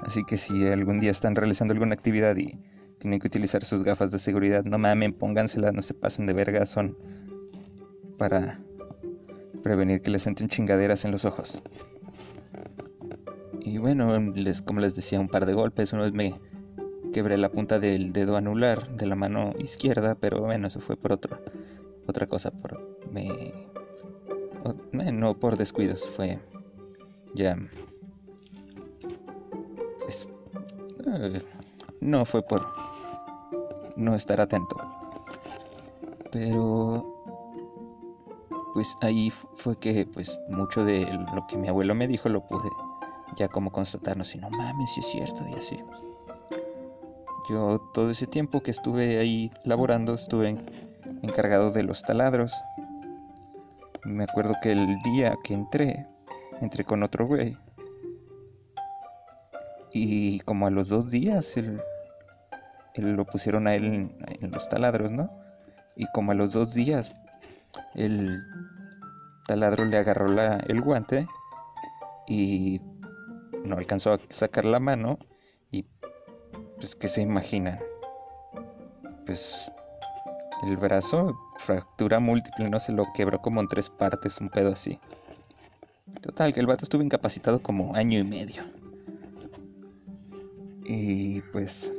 Así 0.00 0.22
que 0.24 0.36
si 0.36 0.66
algún 0.66 1.00
día 1.00 1.10
están 1.10 1.34
realizando 1.34 1.72
alguna 1.72 1.94
actividad 1.94 2.36
y 2.36 2.60
tienen 2.98 3.20
que 3.20 3.26
utilizar 3.26 3.64
sus 3.64 3.82
gafas 3.82 4.12
de 4.12 4.18
seguridad, 4.18 4.64
no 4.64 4.78
mames, 4.78 5.14
pónganselas, 5.14 5.72
no 5.72 5.82
se 5.82 5.94
pasen 5.94 6.26
de 6.26 6.32
verga, 6.32 6.66
son 6.66 6.96
para 8.18 8.60
prevenir 9.62 10.00
que 10.00 10.10
les 10.10 10.26
entren 10.26 10.48
chingaderas 10.48 11.04
en 11.04 11.12
los 11.12 11.24
ojos. 11.24 11.62
Y 13.60 13.78
bueno, 13.78 14.18
les, 14.18 14.62
como 14.62 14.80
les 14.80 14.94
decía, 14.94 15.18
un 15.18 15.28
par 15.28 15.44
de 15.44 15.54
golpes, 15.54 15.92
una 15.92 16.02
vez 16.02 16.12
me 16.12 16.38
quebré 17.12 17.38
la 17.38 17.50
punta 17.50 17.78
del 17.78 18.12
dedo 18.12 18.36
anular 18.36 18.96
de 18.96 19.06
la 19.06 19.16
mano 19.16 19.52
izquierda, 19.58 20.14
pero 20.14 20.40
bueno, 20.40 20.68
eso 20.68 20.80
fue 20.80 20.96
por 20.96 21.12
otra 21.12 21.40
otra 22.06 22.26
cosa, 22.26 22.50
por 22.50 22.78
me 24.92 25.12
no 25.12 25.34
por 25.34 25.56
descuidos, 25.56 26.08
fue 26.16 26.38
ya 27.34 27.56
pues, 30.00 30.26
eh, 31.06 31.42
no 32.00 32.24
fue 32.24 32.42
por 32.42 32.66
no 33.96 34.14
estar 34.14 34.40
atento. 34.40 34.76
Pero 36.32 37.04
pues 38.74 38.96
ahí 39.00 39.32
fue 39.56 39.78
que 39.78 40.06
pues 40.06 40.38
mucho 40.48 40.84
de 40.84 41.06
lo 41.34 41.46
que 41.46 41.56
mi 41.56 41.68
abuelo 41.68 41.94
me 41.94 42.06
dijo 42.06 42.28
lo 42.28 42.46
pude 42.46 42.68
ya 43.36 43.48
como 43.48 43.72
constatar, 43.72 44.16
no 44.16 44.24
no 44.40 44.50
mames, 44.50 44.92
si 44.92 45.00
es 45.00 45.06
cierto 45.06 45.46
y 45.48 45.54
así. 45.54 45.78
Yo 47.48 47.78
todo 47.94 48.10
ese 48.10 48.26
tiempo 48.26 48.60
que 48.60 48.72
estuve 48.72 49.18
ahí 49.18 49.52
laborando 49.64 50.14
estuve 50.14 50.56
encargado 51.22 51.70
de 51.70 51.84
los 51.84 52.02
taladros. 52.02 52.52
Me 54.04 54.24
acuerdo 54.24 54.54
que 54.62 54.72
el 54.72 55.00
día 55.02 55.36
que 55.44 55.54
entré, 55.54 56.08
entré 56.60 56.84
con 56.84 57.04
otro 57.04 57.26
güey. 57.26 57.56
Y 59.92 60.40
como 60.40 60.66
a 60.66 60.70
los 60.70 60.88
dos 60.88 61.10
días 61.10 61.56
él, 61.56 61.80
lo 62.96 63.24
pusieron 63.24 63.68
a 63.68 63.76
él 63.76 64.10
en, 64.40 64.50
los 64.50 64.68
taladros, 64.68 65.12
¿no? 65.12 65.30
Y 65.94 66.06
como 66.12 66.32
a 66.32 66.34
los 66.34 66.52
dos 66.52 66.74
días 66.74 67.12
el 67.94 68.42
taladro 69.46 69.84
le 69.84 69.98
agarró 69.98 70.28
la, 70.28 70.56
el 70.66 70.80
guante 70.80 71.28
y 72.26 72.80
no 73.64 73.76
alcanzó 73.76 74.14
a 74.14 74.20
sacar 74.30 74.64
la 74.64 74.80
mano 74.80 75.18
pues 76.76 76.94
que 76.94 77.08
se 77.08 77.22
imaginan. 77.22 77.78
Pues 79.24 79.70
el 80.62 80.76
brazo, 80.76 81.38
fractura 81.58 82.20
múltiple, 82.20 82.70
no 82.70 82.80
se 82.80 82.92
lo 82.92 83.06
quebró 83.14 83.40
como 83.40 83.60
en 83.60 83.68
tres 83.68 83.90
partes, 83.90 84.40
un 84.40 84.48
pedo 84.48 84.72
así. 84.72 84.98
Total, 86.22 86.54
que 86.54 86.60
el 86.60 86.66
vato 86.66 86.84
estuvo 86.84 87.02
incapacitado 87.02 87.60
como 87.60 87.94
año 87.94 88.18
y 88.18 88.24
medio. 88.24 88.62
Y 90.84 91.40
pues, 91.52 91.92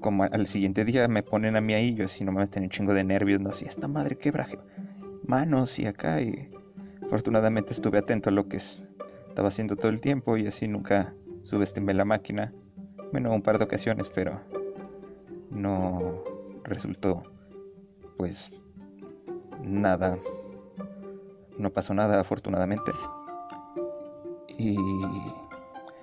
como 0.00 0.24
al 0.24 0.46
siguiente 0.46 0.84
día 0.84 1.08
me 1.08 1.22
ponen 1.22 1.56
a 1.56 1.60
mí 1.60 1.74
ahí, 1.74 1.94
yo 1.94 2.04
así 2.04 2.24
nomás 2.24 2.50
tenía 2.50 2.66
un 2.66 2.70
chingo 2.70 2.94
de 2.94 3.02
nervios, 3.02 3.40
no 3.40 3.52
sé, 3.52 3.66
esta 3.66 3.88
madre 3.88 4.16
quebra 4.16 4.48
manos 5.26 5.78
y 5.78 5.86
acá. 5.86 6.20
Y 6.20 6.50
afortunadamente 7.02 7.72
estuve 7.72 7.98
atento 7.98 8.30
a 8.30 8.32
lo 8.32 8.48
que 8.48 8.58
estaba 8.58 9.48
haciendo 9.48 9.76
todo 9.76 9.88
el 9.88 10.00
tiempo 10.00 10.36
y 10.36 10.46
así 10.46 10.68
nunca 10.68 11.14
subestimé 11.42 11.94
la 11.94 12.04
máquina. 12.04 12.52
Bueno, 13.16 13.32
un 13.32 13.40
par 13.40 13.56
de 13.56 13.64
ocasiones, 13.64 14.10
pero 14.10 14.38
no 15.48 16.22
resultó 16.64 17.22
pues 18.18 18.50
nada. 19.62 20.18
No 21.56 21.70
pasó 21.70 21.94
nada 21.94 22.20
afortunadamente. 22.20 22.92
Y 24.58 24.76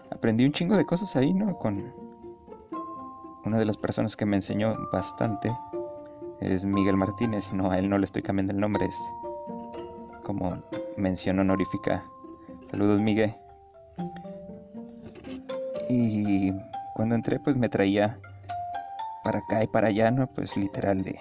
aprendí 0.09 0.43
un 0.43 0.53
chingo 0.53 0.75
de 0.75 0.87
cosas 0.87 1.15
ahí, 1.15 1.35
¿no? 1.35 1.55
Con 1.59 1.93
una 3.45 3.59
de 3.59 3.65
las 3.65 3.77
personas 3.77 4.17
que 4.17 4.25
me 4.25 4.37
enseñó 4.37 4.75
bastante 4.91 5.55
es 6.41 6.65
Miguel 6.65 6.97
Martínez, 6.97 7.53
no 7.53 7.69
a 7.69 7.77
él 7.77 7.91
no 7.91 7.99
le 7.99 8.05
estoy 8.05 8.23
cambiando 8.23 8.53
el 8.53 8.59
nombre, 8.59 8.87
es 8.87 8.97
como 10.23 10.63
mención 10.97 11.37
honorífica. 11.37 12.03
Saludos, 12.71 12.99
Miguel. 12.99 13.35
Y 15.87 16.51
cuando 16.93 17.15
entré, 17.15 17.39
pues 17.39 17.55
me 17.55 17.69
traía 17.69 18.19
para 19.23 19.39
acá 19.39 19.63
y 19.63 19.67
para 19.67 19.87
allá, 19.87 20.11
¿no? 20.11 20.27
Pues 20.27 20.55
literal 20.57 21.03
de 21.03 21.19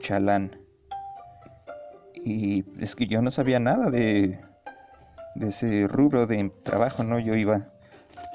chalán. 0.00 0.58
Y 2.14 2.64
es 2.80 2.94
que 2.96 3.06
yo 3.06 3.22
no 3.22 3.30
sabía 3.30 3.58
nada 3.58 3.90
de, 3.90 4.38
de 5.34 5.48
ese 5.48 5.86
rubro 5.86 6.26
de 6.26 6.50
trabajo, 6.62 7.04
¿no? 7.04 7.18
Yo 7.18 7.34
iba 7.34 7.68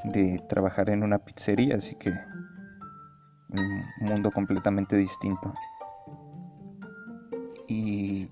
de 0.03 0.41
trabajar 0.49 0.89
en 0.89 1.03
una 1.03 1.19
pizzería, 1.19 1.75
así 1.75 1.95
que 1.95 2.13
un 3.49 3.83
mundo 3.99 4.31
completamente 4.31 4.95
distinto. 4.95 5.53
Y 7.67 8.29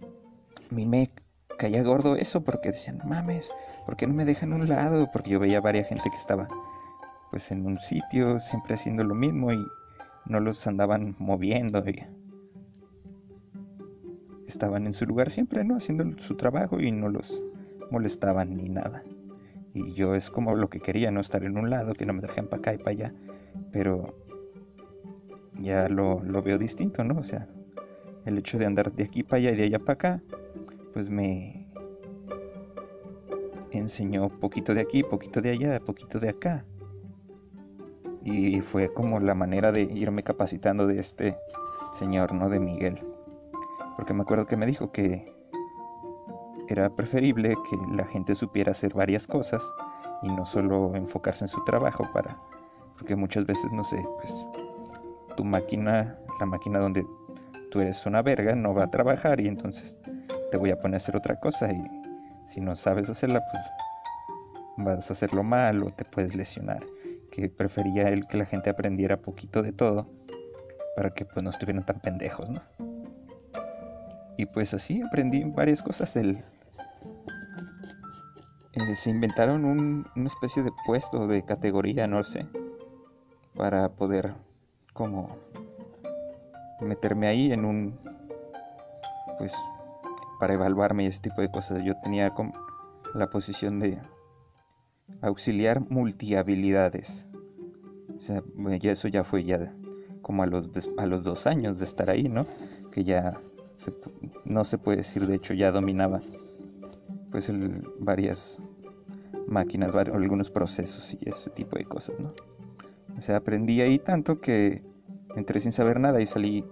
a 0.69 0.73
mí 0.73 0.85
me 0.85 1.11
caía 1.57 1.83
gordo 1.83 2.15
eso 2.15 2.43
porque 2.43 2.71
decían, 2.71 2.99
mames, 3.05 3.49
¿por 3.85 3.95
qué 3.95 4.07
no 4.07 4.13
me 4.13 4.25
dejan 4.25 4.53
a 4.53 4.55
un 4.55 4.67
lado? 4.67 5.09
Porque 5.11 5.31
yo 5.31 5.39
veía 5.39 5.61
varias 5.61 5.87
gente 5.87 6.09
que 6.09 6.17
estaba 6.17 6.47
pues 7.29 7.51
en 7.51 7.65
un 7.65 7.79
sitio 7.79 8.39
siempre 8.39 8.75
haciendo 8.75 9.03
lo 9.03 9.15
mismo 9.15 9.51
y 9.51 9.63
no 10.25 10.39
los 10.39 10.65
andaban 10.67 11.15
moviendo 11.19 11.83
y 11.87 12.03
estaban 14.47 14.87
en 14.87 14.93
su 14.93 15.05
lugar 15.05 15.29
siempre, 15.29 15.63
¿no? 15.63 15.77
Haciendo 15.77 16.17
su 16.17 16.35
trabajo 16.35 16.79
y 16.79 16.91
no 16.91 17.09
los 17.09 17.41
molestaban 17.91 18.57
ni 18.57 18.69
nada. 18.69 19.03
Y 19.73 19.93
yo 19.93 20.15
es 20.15 20.29
como 20.29 20.55
lo 20.55 20.69
que 20.69 20.79
quería, 20.79 21.11
no 21.11 21.21
estar 21.21 21.43
en 21.43 21.57
un 21.57 21.69
lado, 21.69 21.93
que 21.93 22.05
no 22.05 22.13
me 22.13 22.21
trajeran 22.21 22.47
para 22.47 22.59
acá 22.59 22.73
y 22.73 22.77
para 22.77 22.89
allá. 22.89 23.13
Pero 23.71 24.15
ya 25.59 25.87
lo, 25.87 26.23
lo 26.23 26.41
veo 26.41 26.57
distinto, 26.57 27.03
¿no? 27.03 27.19
O 27.19 27.23
sea, 27.23 27.47
el 28.25 28.37
hecho 28.37 28.57
de 28.57 28.65
andar 28.65 28.91
de 28.91 29.03
aquí 29.03 29.23
para 29.23 29.37
allá 29.37 29.51
y 29.51 29.55
de 29.55 29.63
allá 29.63 29.79
para 29.79 29.93
acá, 29.93 30.21
pues 30.93 31.09
me 31.09 31.67
enseñó 33.71 34.29
poquito 34.29 34.73
de 34.73 34.81
aquí, 34.81 35.03
poquito 35.03 35.41
de 35.41 35.51
allá, 35.51 35.79
poquito 35.79 36.19
de 36.19 36.29
acá. 36.29 36.65
Y 38.23 38.61
fue 38.61 38.93
como 38.93 39.19
la 39.19 39.33
manera 39.33 39.71
de 39.71 39.81
irme 39.81 40.23
capacitando 40.23 40.87
de 40.87 40.99
este 40.99 41.37
señor, 41.91 42.33
¿no? 42.33 42.49
De 42.49 42.59
Miguel. 42.59 43.01
Porque 43.95 44.13
me 44.13 44.23
acuerdo 44.23 44.45
que 44.45 44.57
me 44.57 44.65
dijo 44.65 44.91
que 44.91 45.33
era 46.69 46.89
preferible 46.89 47.55
que 47.69 47.77
la 47.95 48.05
gente 48.05 48.35
supiera 48.35 48.71
hacer 48.71 48.93
varias 48.93 49.25
cosas 49.25 49.63
y 50.21 50.29
no 50.29 50.45
solo 50.45 50.95
enfocarse 50.95 51.45
en 51.45 51.47
su 51.47 51.63
trabajo 51.63 52.07
para 52.13 52.37
porque 52.95 53.15
muchas 53.15 53.45
veces 53.45 53.71
no 53.71 53.83
sé 53.83 53.97
pues 54.17 54.45
tu 55.35 55.43
máquina 55.43 56.17
la 56.39 56.45
máquina 56.45 56.79
donde 56.79 57.05
tú 57.71 57.79
eres 57.79 58.05
una 58.05 58.21
verga 58.21 58.53
no 58.53 58.73
va 58.73 58.83
a 58.83 58.91
trabajar 58.91 59.39
y 59.39 59.47
entonces 59.47 59.97
te 60.51 60.57
voy 60.57 60.71
a 60.71 60.79
poner 60.79 60.95
a 60.95 60.97
hacer 60.97 61.15
otra 61.15 61.39
cosa 61.39 61.71
y 61.71 61.83
si 62.45 62.61
no 62.61 62.75
sabes 62.75 63.09
hacerla 63.09 63.41
pues 63.51 64.85
vas 64.85 65.09
a 65.09 65.13
hacerlo 65.13 65.43
mal 65.43 65.81
o 65.81 65.87
te 65.87 66.05
puedes 66.05 66.35
lesionar 66.35 66.85
prefería 67.47 68.09
él 68.09 68.27
que 68.27 68.37
la 68.37 68.45
gente 68.45 68.69
aprendiera 68.69 69.21
poquito 69.21 69.61
de 69.61 69.71
todo 69.71 70.09
para 70.95 71.11
que 71.11 71.23
pues 71.23 71.43
no 71.43 71.49
estuvieran 71.49 71.85
tan 71.85 72.01
pendejos 72.01 72.49
no 72.49 72.61
y 74.37 74.45
pues 74.45 74.73
así 74.73 75.01
aprendí 75.01 75.43
varias 75.43 75.81
cosas 75.81 76.15
el 76.15 76.43
eh, 78.73 78.95
se 78.95 79.09
inventaron 79.09 79.65
una 79.65 80.27
especie 80.27 80.63
de 80.63 80.71
puesto, 80.85 81.27
de 81.27 81.43
categoría, 81.43 82.07
no 82.07 82.23
sé, 82.23 82.47
para 83.55 83.89
poder 83.89 84.35
como 84.93 85.35
meterme 86.79 87.27
ahí 87.27 87.51
en 87.51 87.65
un, 87.65 87.99
pues, 89.37 89.53
para 90.39 90.53
evaluarme 90.53 91.03
y 91.03 91.07
ese 91.07 91.19
tipo 91.19 91.41
de 91.41 91.51
cosas. 91.51 91.83
Yo 91.83 91.93
tenía 92.03 92.29
como 92.29 92.53
la 93.15 93.29
posición 93.29 93.79
de 93.79 93.99
auxiliar 95.21 95.81
multihabilidades. 95.89 97.27
O 98.19 98.21
sea, 98.21 98.43
eso 98.83 99.07
ya 99.07 99.23
fue 99.23 99.45
ya 99.45 99.73
como 100.21 100.43
a 100.43 100.45
los, 100.45 100.67
a 100.97 101.05
los 101.05 101.23
dos 101.23 101.47
años 101.47 101.79
de 101.79 101.85
estar 101.85 102.09
ahí, 102.09 102.27
¿no? 102.27 102.45
Que 102.91 103.05
ya 103.05 103.39
no 104.43 104.65
se 104.65 104.77
puede 104.77 104.97
decir, 104.97 105.25
de 105.25 105.35
hecho 105.35 105.53
ya 105.53 105.71
dominaba 105.71 106.19
pues 107.31 107.47
el, 107.47 107.81
varias 107.97 108.57
máquinas, 109.47 109.95
algunos 109.95 110.51
procesos 110.51 111.13
y 111.13 111.29
ese 111.29 111.49
tipo 111.51 111.77
de 111.77 111.85
cosas, 111.85 112.19
¿no? 112.19 112.33
O 113.17 113.21
sea, 113.21 113.37
aprendí 113.37 113.79
ahí 113.79 113.99
tanto 113.99 114.41
que 114.41 114.83
entré 115.37 115.61
sin 115.61 115.71
saber 115.71 116.01
nada 116.01 116.19
y 116.19 116.25
salí 116.25 116.65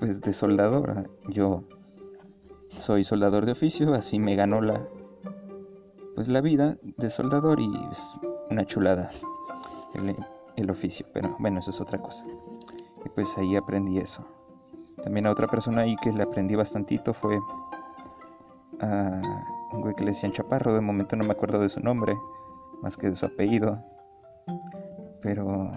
pues 0.00 0.20
de 0.20 0.32
soldador. 0.32 1.08
Yo 1.28 1.62
soy 2.76 3.04
soldador 3.04 3.46
de 3.46 3.52
oficio, 3.52 3.94
así 3.94 4.18
me 4.18 4.34
ganó 4.34 4.60
la 4.60 4.84
pues 6.16 6.26
la 6.26 6.40
vida 6.40 6.76
de 6.82 7.08
soldador 7.08 7.60
y 7.60 7.70
es 7.92 8.16
una 8.50 8.64
chulada 8.64 9.12
el, 10.56 10.70
oficio, 10.70 11.06
pero 11.12 11.36
bueno, 11.38 11.58
eso 11.58 11.70
es 11.70 11.80
otra 11.80 11.98
cosa. 11.98 12.24
Y 13.04 13.08
pues 13.10 13.36
ahí 13.38 13.56
aprendí 13.56 13.98
eso. 13.98 14.26
También 15.02 15.26
a 15.26 15.30
otra 15.30 15.46
persona 15.46 15.82
ahí 15.82 15.96
que 15.96 16.12
le 16.12 16.22
aprendí 16.22 16.54
bastantito 16.54 17.12
fue 17.12 17.38
a 18.80 19.20
un 19.72 19.80
güey 19.80 19.94
que 19.94 20.04
le 20.04 20.10
decían 20.10 20.32
Chaparro, 20.32 20.74
de 20.74 20.80
momento 20.80 21.16
no 21.16 21.24
me 21.24 21.32
acuerdo 21.32 21.60
de 21.60 21.68
su 21.68 21.80
nombre, 21.80 22.16
más 22.82 22.96
que 22.96 23.08
de 23.08 23.14
su 23.14 23.26
apellido. 23.26 23.82
Pero 25.20 25.70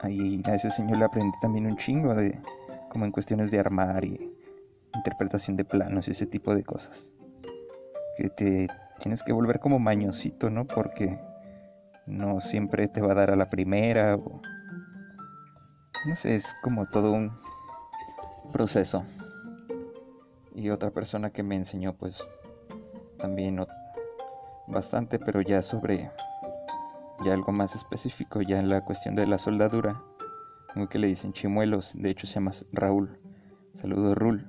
ahí 0.00 0.42
a 0.46 0.54
ese 0.54 0.70
señor 0.70 0.98
le 0.98 1.04
aprendí 1.04 1.38
también 1.40 1.66
un 1.66 1.76
chingo 1.76 2.14
de 2.14 2.40
como 2.88 3.04
en 3.04 3.12
cuestiones 3.12 3.50
de 3.50 3.58
armar 3.58 4.04
y 4.04 4.32
interpretación 4.94 5.56
de 5.56 5.64
planos 5.64 6.08
y 6.08 6.10
ese 6.12 6.26
tipo 6.26 6.54
de 6.54 6.64
cosas. 6.64 7.12
Que 8.16 8.28
te 8.30 8.68
tienes 8.98 9.22
que 9.22 9.32
volver 9.32 9.60
como 9.60 9.78
mañosito, 9.78 10.50
¿no? 10.50 10.66
Porque 10.66 11.18
no 12.10 12.40
siempre 12.40 12.88
te 12.88 13.00
va 13.00 13.12
a 13.12 13.14
dar 13.14 13.30
a 13.30 13.36
la 13.36 13.48
primera 13.48 14.16
o 14.16 14.40
no 16.06 16.16
sé, 16.16 16.34
es 16.34 16.54
como 16.62 16.86
todo 16.86 17.12
un 17.12 17.32
proceso 18.52 19.04
y 20.54 20.70
otra 20.70 20.90
persona 20.90 21.30
que 21.30 21.42
me 21.42 21.56
enseñó 21.56 21.94
pues 21.94 22.22
también 23.18 23.64
bastante, 24.66 25.18
pero 25.18 25.40
ya 25.40 25.62
sobre 25.62 26.10
ya 27.24 27.34
algo 27.34 27.52
más 27.52 27.74
específico, 27.74 28.40
ya 28.40 28.58
en 28.58 28.68
la 28.70 28.82
cuestión 28.82 29.14
de 29.14 29.26
la 29.26 29.38
soldadura, 29.38 30.02
como 30.72 30.88
que 30.88 30.98
le 30.98 31.06
dicen 31.06 31.32
chimuelos, 31.32 31.92
de 31.94 32.10
hecho 32.10 32.26
se 32.26 32.34
llama 32.34 32.52
Raúl. 32.72 33.18
Saludos 33.74 34.16
Rul. 34.16 34.46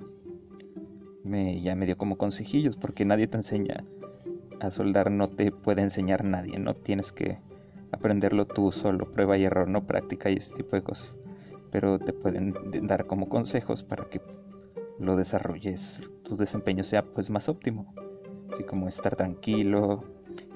Me, 1.22 1.60
ya 1.60 1.76
me 1.76 1.86
dio 1.86 1.96
como 1.96 2.16
consejillos 2.16 2.76
porque 2.76 3.04
nadie 3.04 3.26
te 3.26 3.36
enseña 3.36 3.84
a 4.60 4.70
soldar, 4.70 5.10
no 5.10 5.28
te 5.28 5.52
puede 5.52 5.82
enseñar 5.82 6.24
nadie, 6.24 6.58
no 6.58 6.74
tienes 6.74 7.12
que 7.12 7.38
aprenderlo 8.02 8.46
tú 8.46 8.72
solo, 8.72 9.08
prueba 9.12 9.38
y 9.38 9.44
error, 9.44 9.68
no 9.68 9.86
práctica 9.86 10.28
y 10.28 10.34
ese 10.34 10.52
tipo 10.52 10.74
de 10.74 10.82
cosas. 10.82 11.16
Pero 11.70 12.00
te 12.00 12.12
pueden 12.12 12.52
dar 12.82 13.06
como 13.06 13.28
consejos 13.28 13.84
para 13.84 14.10
que 14.10 14.20
lo 14.98 15.16
desarrolles, 15.16 16.00
tu 16.24 16.36
desempeño 16.36 16.82
sea 16.82 17.04
pues 17.04 17.30
más 17.30 17.48
óptimo. 17.48 17.94
Así 18.52 18.64
como 18.64 18.88
estar 18.88 19.14
tranquilo, 19.14 20.02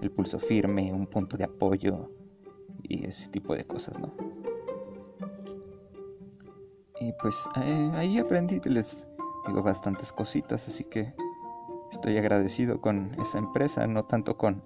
el 0.02 0.10
pulso 0.10 0.40
firme, 0.40 0.92
un 0.92 1.06
punto 1.06 1.36
de 1.36 1.44
apoyo 1.44 2.10
y 2.82 3.06
ese 3.06 3.28
tipo 3.28 3.54
de 3.54 3.64
cosas, 3.64 3.96
¿no? 4.00 4.12
Y 7.00 7.12
pues 7.22 7.48
eh, 7.62 7.90
ahí 7.94 8.18
aprendí, 8.18 8.60
les 8.64 9.06
digo, 9.46 9.62
bastantes 9.62 10.12
cositas, 10.12 10.66
así 10.66 10.82
que 10.82 11.14
estoy 11.92 12.18
agradecido 12.18 12.80
con 12.80 13.14
esa 13.20 13.38
empresa, 13.38 13.86
no 13.86 14.04
tanto 14.04 14.36
con, 14.36 14.62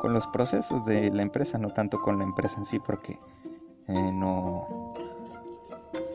con 0.00 0.12
los 0.12 0.26
procesos 0.26 0.84
de 0.84 1.10
la 1.10 1.22
empresa, 1.22 1.58
no 1.58 1.70
tanto 1.70 2.00
con 2.00 2.18
la 2.18 2.24
empresa 2.24 2.58
en 2.58 2.64
sí, 2.64 2.78
porque 2.78 3.18
eh, 3.88 4.12
no 4.12 4.94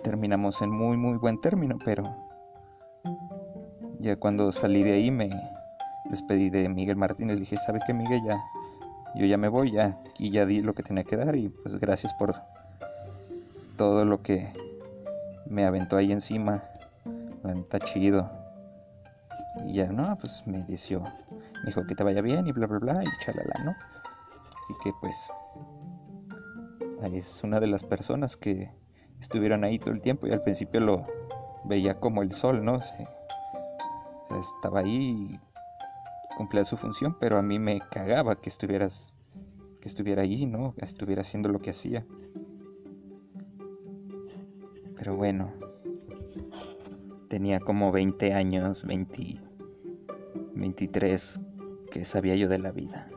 terminamos 0.03 0.61
en 0.61 0.69
muy 0.69 0.97
muy 0.97 1.17
buen 1.17 1.39
término, 1.41 1.77
pero 1.83 2.03
ya 3.99 4.15
cuando 4.15 4.51
salí 4.51 4.83
de 4.83 4.93
ahí 4.93 5.11
me 5.11 5.29
despedí 6.09 6.49
de 6.49 6.69
Miguel 6.69 6.95
Martínez. 6.95 7.35
Le 7.35 7.41
dije, 7.41 7.57
¿sabe 7.57 7.79
qué 7.85 7.93
Miguel? 7.93 8.21
Ya, 8.25 8.43
yo 9.15 9.25
ya 9.25 9.37
me 9.37 9.47
voy, 9.47 9.71
ya 9.71 9.99
aquí 10.09 10.29
ya 10.29 10.45
di 10.45 10.61
lo 10.61 10.73
que 10.73 10.83
tenía 10.83 11.03
que 11.03 11.17
dar 11.17 11.35
y 11.35 11.49
pues 11.49 11.79
gracias 11.79 12.13
por 12.13 12.35
todo 13.77 14.05
lo 14.05 14.21
que 14.21 14.51
me 15.49 15.65
aventó 15.65 15.97
ahí 15.97 16.11
encima. 16.11 16.63
Está 17.43 17.79
chido. 17.79 18.29
Y 19.65 19.73
ya, 19.73 19.87
no, 19.87 20.17
pues 20.17 20.45
me 20.45 20.63
dijo, 20.63 21.03
me 21.63 21.67
dijo 21.67 21.85
que 21.85 21.95
te 21.95 22.03
vaya 22.03 22.21
bien 22.21 22.47
y 22.47 22.51
bla, 22.51 22.67
bla, 22.67 22.79
bla, 22.79 23.03
y 23.03 23.07
chalala, 23.19 23.63
¿no? 23.63 23.75
Así 24.61 24.73
que 24.83 24.91
pues, 25.01 25.29
es 27.13 27.43
una 27.43 27.59
de 27.59 27.67
las 27.67 27.83
personas 27.83 28.37
que 28.37 28.71
estuvieron 29.19 29.63
ahí 29.63 29.79
todo 29.79 29.93
el 29.93 30.01
tiempo 30.01 30.27
y 30.27 30.31
al 30.31 30.41
principio 30.41 30.79
lo 30.79 31.05
veía 31.65 31.99
como 31.99 32.21
el 32.21 32.31
sol, 32.31 32.63
¿no? 32.63 32.79
estaba 34.39 34.81
ahí 34.81 35.29
y 35.31 36.35
cumplía 36.35 36.63
su 36.63 36.77
función, 36.77 37.17
pero 37.19 37.37
a 37.37 37.41
mí 37.41 37.59
me 37.59 37.79
cagaba 37.79 38.35
que 38.35 38.49
estuvieras 38.49 39.13
que 39.81 39.87
estuviera 39.87 40.23
ahí, 40.23 40.45
¿no? 40.45 40.75
Que 40.75 40.85
estuviera 40.85 41.21
haciendo 41.21 41.49
lo 41.49 41.59
que 41.59 41.69
hacía. 41.69 42.05
Pero 44.95 45.15
bueno, 45.15 45.53
tenía 47.29 47.59
como 47.59 47.91
20 47.91 48.33
años, 48.33 48.83
20, 48.85 49.39
23, 50.55 51.39
que 51.87 52.05
sabía 52.05 52.35
yo 52.35 52.47
de 52.47 52.59
la 52.59 52.71
vida. 52.71 53.09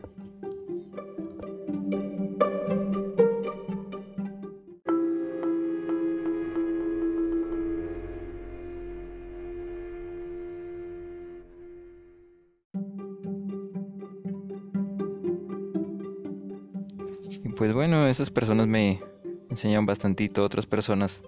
Y 17.42 17.48
pues 17.50 17.72
bueno, 17.72 18.06
esas 18.06 18.30
personas 18.30 18.66
me 18.66 19.00
enseñaron 19.48 19.86
bastantito, 19.86 20.44
otras 20.44 20.66
personas 20.66 21.22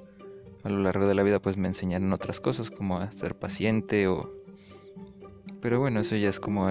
a 0.62 0.68
lo 0.68 0.78
largo 0.78 1.07
de 1.07 1.14
la 1.14 1.22
vida 1.22 1.40
pues 1.40 1.57
me 1.57 1.68
enseñaron 1.68 2.12
otras 2.12 2.40
cosas 2.40 2.70
como 2.70 2.98
a 2.98 3.11
ser 3.12 3.35
paciente 3.35 4.07
o... 4.09 4.31
Pero 5.61 5.81
bueno, 5.81 6.00
eso 6.00 6.16
ya 6.16 6.28
es 6.28 6.40
como 6.40 6.68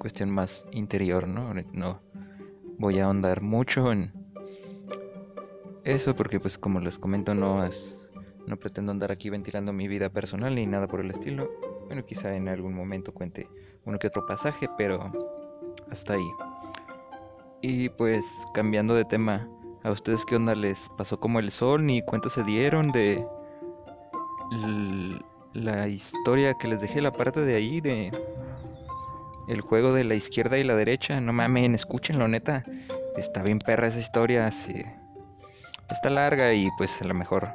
cuestión 0.00 0.30
más 0.30 0.66
interior, 0.72 1.28
¿no? 1.28 1.54
No 1.72 2.00
voy 2.78 2.98
a 2.98 3.04
ahondar 3.04 3.42
mucho 3.42 3.92
en 3.92 4.10
eso 5.84 6.16
porque 6.16 6.40
pues 6.40 6.58
como 6.58 6.80
les 6.80 6.98
comento 6.98 7.34
no. 7.34 7.62
No 8.46 8.56
pretendo 8.56 8.90
andar 8.90 9.12
aquí 9.12 9.30
ventilando 9.30 9.72
mi 9.72 9.86
vida 9.86 10.08
personal 10.08 10.54
ni 10.54 10.66
nada 10.66 10.88
por 10.88 11.00
el 11.00 11.10
estilo. 11.10 11.48
Bueno, 11.86 12.04
quizá 12.04 12.34
en 12.34 12.48
algún 12.48 12.74
momento 12.74 13.12
cuente 13.12 13.46
uno 13.84 13.98
que 13.98 14.08
otro 14.08 14.26
pasaje, 14.26 14.66
pero 14.76 15.12
hasta 15.90 16.14
ahí. 16.14 16.30
Y 17.60 17.90
pues 17.90 18.44
cambiando 18.54 18.94
de 18.94 19.04
tema, 19.04 19.46
¿a 19.84 19.90
ustedes 19.90 20.24
qué 20.24 20.36
onda 20.36 20.54
les 20.54 20.88
pasó 20.96 21.20
como 21.20 21.38
el 21.38 21.50
sol? 21.50 21.84
¿Ni 21.84 22.02
cuánto 22.02 22.30
se 22.30 22.42
dieron 22.42 22.90
de 22.92 23.24
la 25.52 25.86
historia 25.86 26.54
que 26.54 26.68
les 26.68 26.80
dejé, 26.80 27.00
la 27.02 27.12
parte 27.12 27.40
de 27.42 27.54
ahí 27.54 27.80
de 27.80 28.10
el 29.50 29.60
juego 29.60 29.92
de 29.92 30.04
la 30.04 30.14
izquierda 30.14 30.58
y 30.58 30.64
la 30.64 30.76
derecha? 30.76 31.20
No 31.20 31.32
mamen, 31.32 31.74
escúchenlo, 31.74 32.28
neta. 32.28 32.62
Está 33.16 33.42
bien 33.42 33.58
perra 33.58 33.88
esa 33.88 33.98
historia, 33.98 34.50
sí. 34.50 34.84
Está 35.90 36.08
larga 36.08 36.54
y 36.54 36.68
pues 36.78 37.02
a 37.02 37.04
lo 37.04 37.14
mejor 37.14 37.48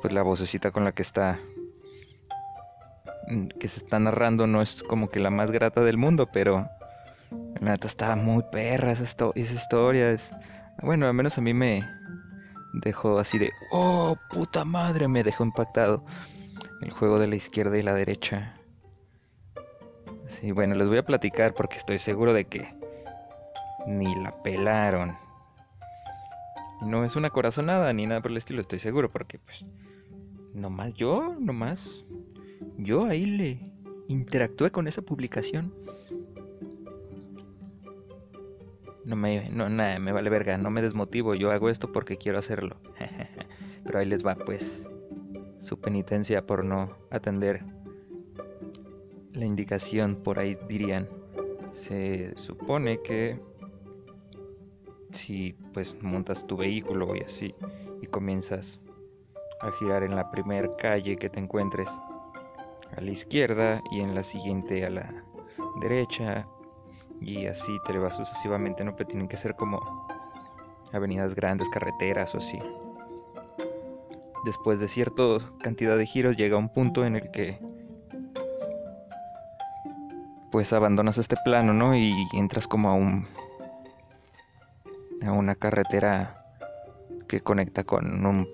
pues 0.00 0.14
la 0.14 0.22
vocecita 0.22 0.70
con 0.70 0.84
la 0.84 0.92
que 0.92 1.02
está 1.02 1.38
mm, 3.28 3.46
que 3.58 3.68
se 3.68 3.80
está 3.80 3.98
narrando 3.98 4.46
no 4.46 4.62
es 4.62 4.84
como 4.84 5.10
que 5.10 5.18
la 5.18 5.30
más 5.30 5.50
grata 5.50 5.80
del 5.82 5.96
mundo, 5.96 6.28
pero 6.32 6.68
la 7.60 7.72
neta 7.72 7.88
estaba 7.88 8.14
muy 8.14 8.44
perra 8.52 8.92
esa, 8.92 9.04
esa 9.04 9.54
historia. 9.54 10.16
bueno, 10.80 11.06
al 11.06 11.14
menos 11.14 11.38
a 11.38 11.40
mí 11.40 11.52
me 11.52 11.82
dejó 12.72 13.18
así 13.18 13.38
de, 13.38 13.50
oh, 13.72 14.16
puta 14.30 14.64
madre, 14.64 15.08
me 15.08 15.24
dejó 15.24 15.44
impactado 15.44 16.04
el 16.82 16.90
juego 16.90 17.18
de 17.18 17.26
la 17.26 17.36
izquierda 17.36 17.76
y 17.78 17.82
la 17.82 17.94
derecha. 17.94 18.54
Sí, 20.40 20.50
bueno, 20.50 20.74
les 20.74 20.88
voy 20.88 20.96
a 20.96 21.04
platicar 21.04 21.52
porque 21.52 21.76
estoy 21.76 21.98
seguro 21.98 22.32
de 22.32 22.46
que 22.46 22.66
ni 23.86 24.14
la 24.22 24.34
pelaron. 24.42 25.14
No 26.80 27.04
es 27.04 27.16
una 27.16 27.30
corazonada 27.30 27.92
ni 27.92 28.06
nada 28.06 28.22
por 28.22 28.30
el 28.30 28.38
estilo, 28.38 28.60
estoy 28.60 28.78
seguro, 28.78 29.10
porque 29.10 29.38
pues 29.38 29.66
nomás 30.54 30.94
yo, 30.94 31.36
nomás 31.38 32.04
yo 32.78 33.04
ahí 33.04 33.26
le 33.26 33.60
interactué 34.08 34.70
con 34.70 34.88
esa 34.88 35.02
publicación. 35.02 35.72
No 39.04 39.16
me, 39.16 39.50
no, 39.50 39.68
nada, 39.68 39.98
me 39.98 40.12
vale 40.12 40.30
verga, 40.30 40.56
no 40.56 40.70
me 40.70 40.80
desmotivo, 40.80 41.34
yo 41.34 41.50
hago 41.50 41.68
esto 41.68 41.92
porque 41.92 42.16
quiero 42.16 42.38
hacerlo. 42.38 42.76
Pero 43.84 43.98
ahí 43.98 44.06
les 44.06 44.24
va, 44.24 44.34
pues, 44.34 44.88
su 45.58 45.78
penitencia 45.78 46.46
por 46.46 46.64
no 46.64 46.96
atender 47.10 47.64
la 49.42 49.48
indicación, 49.48 50.14
por 50.14 50.38
ahí 50.38 50.56
dirían. 50.68 51.08
Se 51.72 52.36
supone 52.36 53.02
que 53.02 53.40
si 55.10 55.54
pues 55.74 56.00
montas 56.00 56.46
tu 56.46 56.56
vehículo 56.56 57.16
y 57.16 57.20
así 57.20 57.54
y 58.00 58.06
comienzas 58.06 58.80
a 59.60 59.70
girar 59.72 60.04
en 60.04 60.14
la 60.14 60.30
primera 60.30 60.68
calle 60.76 61.16
que 61.16 61.28
te 61.28 61.40
encuentres 61.40 61.90
a 62.96 63.00
la 63.00 63.10
izquierda 63.10 63.82
y 63.90 64.00
en 64.00 64.14
la 64.14 64.22
siguiente 64.22 64.86
a 64.86 64.90
la 64.90 65.24
derecha 65.80 66.46
y 67.20 67.46
así 67.46 67.72
te 67.84 67.98
vas 67.98 68.16
sucesivamente, 68.16 68.84
no, 68.84 68.94
pero 68.94 69.08
tienen 69.08 69.28
que 69.28 69.36
ser 69.36 69.54
como 69.56 69.80
avenidas 70.92 71.34
grandes, 71.34 71.68
carreteras 71.68 72.34
o 72.34 72.38
así. 72.38 72.58
Después 74.44 74.80
de 74.80 74.88
cierta 74.88 75.22
cantidad 75.62 75.96
de 75.96 76.06
giros 76.06 76.36
llega 76.36 76.56
un 76.56 76.72
punto 76.72 77.04
en 77.04 77.16
el 77.16 77.30
que 77.30 77.58
pues 80.52 80.72
abandonas 80.72 81.18
este 81.18 81.36
plano, 81.44 81.72
¿no? 81.72 81.96
Y 81.96 82.12
entras 82.34 82.68
como 82.68 82.90
a 82.90 82.94
un 82.94 83.26
a 85.26 85.32
una 85.32 85.56
carretera 85.56 86.44
que 87.26 87.40
conecta 87.40 87.82
con 87.84 88.24
un 88.24 88.48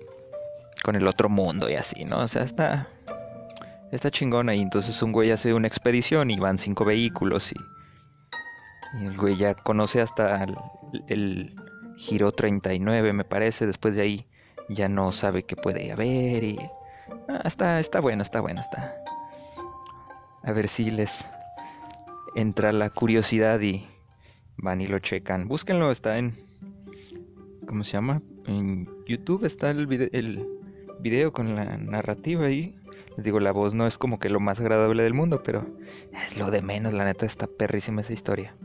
con 0.83 0.95
el 0.95 1.05
otro 1.05 1.29
mundo 1.29 1.69
y 1.69 1.75
así, 1.75 2.05
¿no? 2.05 2.19
O 2.19 2.27
sea, 2.27 2.41
está 2.43 2.87
está 3.91 4.09
chingona 4.09 4.55
y 4.55 4.61
entonces 4.61 5.01
un 5.03 5.11
güey 5.11 5.29
hace 5.29 5.53
una 5.53 5.67
expedición 5.67 6.31
y 6.31 6.39
van 6.39 6.57
cinco 6.57 6.85
vehículos 6.85 7.51
y 7.51 7.55
y 8.93 9.05
el 9.05 9.17
güey 9.17 9.37
ya 9.37 9.53
conoce 9.53 10.01
hasta 10.01 10.45
el, 11.07 11.55
giro 11.97 12.31
39, 12.31 13.13
me 13.13 13.23
parece. 13.23 13.65
Después 13.65 13.95
de 13.95 14.01
ahí 14.01 14.27
ya 14.69 14.87
no 14.87 15.11
sabe 15.11 15.43
qué 15.43 15.55
puede 15.55 15.91
haber. 15.91 16.43
Y. 16.43 16.59
Ah, 17.27 17.41
está, 17.45 17.79
está 17.79 17.99
bueno, 17.99 18.21
está 18.21 18.41
bueno, 18.41 18.61
está. 18.61 18.95
A 20.43 20.51
ver 20.51 20.67
si 20.67 20.89
les 20.89 21.25
entra 22.35 22.71
la 22.71 22.89
curiosidad 22.89 23.59
y 23.61 23.87
van 24.57 24.81
y 24.81 24.87
lo 24.87 24.99
checan. 24.99 25.47
Búsquenlo, 25.47 25.91
está 25.91 26.17
en. 26.17 26.35
¿Cómo 27.65 27.83
se 27.83 27.93
llama? 27.93 28.21
En 28.45 28.89
YouTube 29.05 29.45
está 29.45 29.69
el 29.71 29.87
video, 29.87 30.09
el 30.11 30.45
video 30.99 31.31
con 31.31 31.55
la 31.55 31.77
narrativa 31.77 32.45
ahí. 32.45 32.75
Les 33.15 33.23
digo, 33.23 33.39
la 33.39 33.51
voz 33.51 33.73
no 33.73 33.85
es 33.85 33.97
como 33.97 34.19
que 34.19 34.29
lo 34.29 34.39
más 34.39 34.59
agradable 34.59 35.03
del 35.03 35.13
mundo, 35.13 35.43
pero 35.43 35.65
es 36.25 36.37
lo 36.37 36.51
de 36.51 36.61
menos, 36.61 36.93
la 36.93 37.05
neta 37.05 37.25
está 37.25 37.47
perrísima 37.47 38.01
esa 38.01 38.13
historia. 38.13 38.55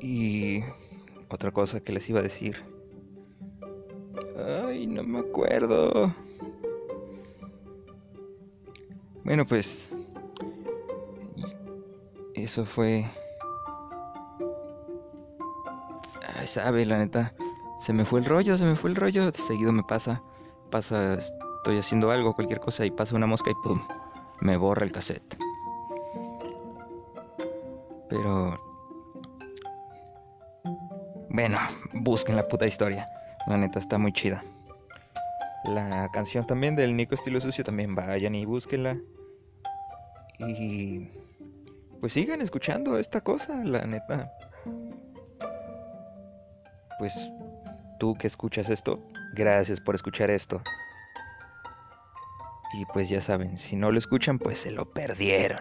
Y 0.00 0.60
otra 1.28 1.50
cosa 1.50 1.80
que 1.80 1.92
les 1.92 2.08
iba 2.08 2.20
a 2.20 2.22
decir. 2.22 2.56
Ay, 4.66 4.86
no 4.86 5.02
me 5.02 5.18
acuerdo. 5.18 6.14
Bueno, 9.24 9.44
pues... 9.44 9.90
Eso 12.44 12.64
fue... 12.64 13.04
Ay, 16.36 16.46
sabe, 16.46 16.86
la 16.86 16.98
neta. 16.98 17.34
Se 17.80 17.92
me 17.92 18.04
fue 18.04 18.20
el 18.20 18.26
rollo, 18.26 18.56
se 18.56 18.64
me 18.64 18.76
fue 18.76 18.90
el 18.90 18.96
rollo. 18.96 19.32
Seguido 19.32 19.72
me 19.72 19.82
pasa. 19.82 20.22
Pasa, 20.70 21.14
estoy 21.14 21.78
haciendo 21.78 22.10
algo, 22.10 22.34
cualquier 22.34 22.60
cosa, 22.60 22.86
y 22.86 22.90
pasa 22.90 23.16
una 23.16 23.26
mosca 23.26 23.50
y 23.50 23.54
pum. 23.62 23.80
Me 24.40 24.56
borra 24.56 24.84
el 24.84 24.92
cassette. 24.92 25.36
Pero 28.08 28.56
bueno, 31.30 31.58
busquen 31.92 32.36
la 32.36 32.46
puta 32.46 32.66
historia. 32.66 33.06
La 33.46 33.56
neta 33.56 33.78
está 33.78 33.98
muy 33.98 34.12
chida. 34.12 34.42
La 35.64 36.08
canción 36.12 36.46
también 36.46 36.76
del 36.76 36.96
Nico 36.96 37.14
Estilo 37.14 37.40
Sucio 37.40 37.64
también 37.64 37.94
vayan 37.94 38.34
y 38.34 38.44
búsquenla. 38.44 38.96
Y 40.38 41.08
pues 42.00 42.12
sigan 42.12 42.40
escuchando 42.40 42.98
esta 42.98 43.20
cosa, 43.20 43.54
la 43.64 43.86
neta. 43.86 44.32
Pues 46.98 47.30
tú 47.98 48.14
que 48.14 48.26
escuchas 48.26 48.70
esto, 48.70 49.00
gracias 49.34 49.80
por 49.80 49.94
escuchar 49.94 50.30
esto. 50.30 50.60
Y 52.74 52.84
pues 52.86 53.08
ya 53.08 53.20
saben, 53.20 53.56
si 53.56 53.76
no 53.76 53.90
lo 53.90 53.98
escuchan, 53.98 54.38
pues 54.38 54.58
se 54.58 54.70
lo 54.70 54.90
perdieron. 54.90 55.60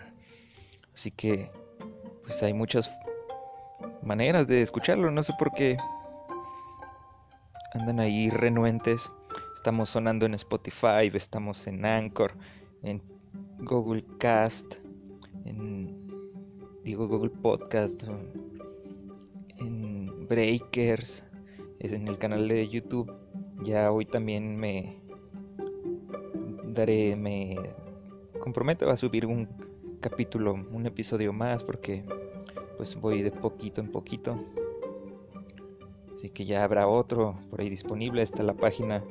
Así 0.94 1.12
que, 1.12 1.52
pues 2.24 2.42
hay 2.44 2.54
muchas 2.54 2.92
maneras 4.02 4.48
de 4.48 4.62
escucharlo. 4.62 5.12
No 5.12 5.24
sé 5.24 5.34
por 5.40 5.54
qué 5.54 5.78
andan 7.74 8.00
ahí 8.00 8.30
renuentes. 8.30 9.12
Estamos 9.56 9.90
sonando 9.90 10.26
en 10.26 10.34
Spotify, 10.34 11.10
estamos 11.14 11.66
en 11.68 11.86
Anchor, 11.86 12.34
en 12.84 13.02
Google 13.60 14.04
Cast, 14.20 14.76
en 15.46 16.07
digo 16.88 17.06
Google 17.06 17.32
Podcast, 17.32 18.02
en 19.58 20.26
Breakers, 20.30 21.26
en 21.80 22.08
el 22.08 22.18
canal 22.18 22.48
de 22.48 22.66
YouTube. 22.66 23.12
Ya 23.62 23.92
hoy 23.92 24.06
también 24.06 24.56
me 24.56 25.02
daré, 26.64 27.18
me 27.18 27.58
comprometo 28.40 28.90
a 28.90 28.96
subir 28.96 29.26
un 29.26 29.50
capítulo, 30.00 30.54
un 30.54 30.86
episodio 30.86 31.34
más 31.34 31.62
porque 31.62 32.06
pues 32.78 32.96
voy 32.96 33.22
de 33.22 33.32
poquito 33.32 33.82
en 33.82 33.92
poquito. 33.92 34.42
Así 36.14 36.30
que 36.30 36.46
ya 36.46 36.64
habrá 36.64 36.88
otro 36.88 37.38
por 37.50 37.60
ahí 37.60 37.70
disponible. 37.70 38.22
Está 38.22 38.44
la 38.44 38.54
página 38.54 39.04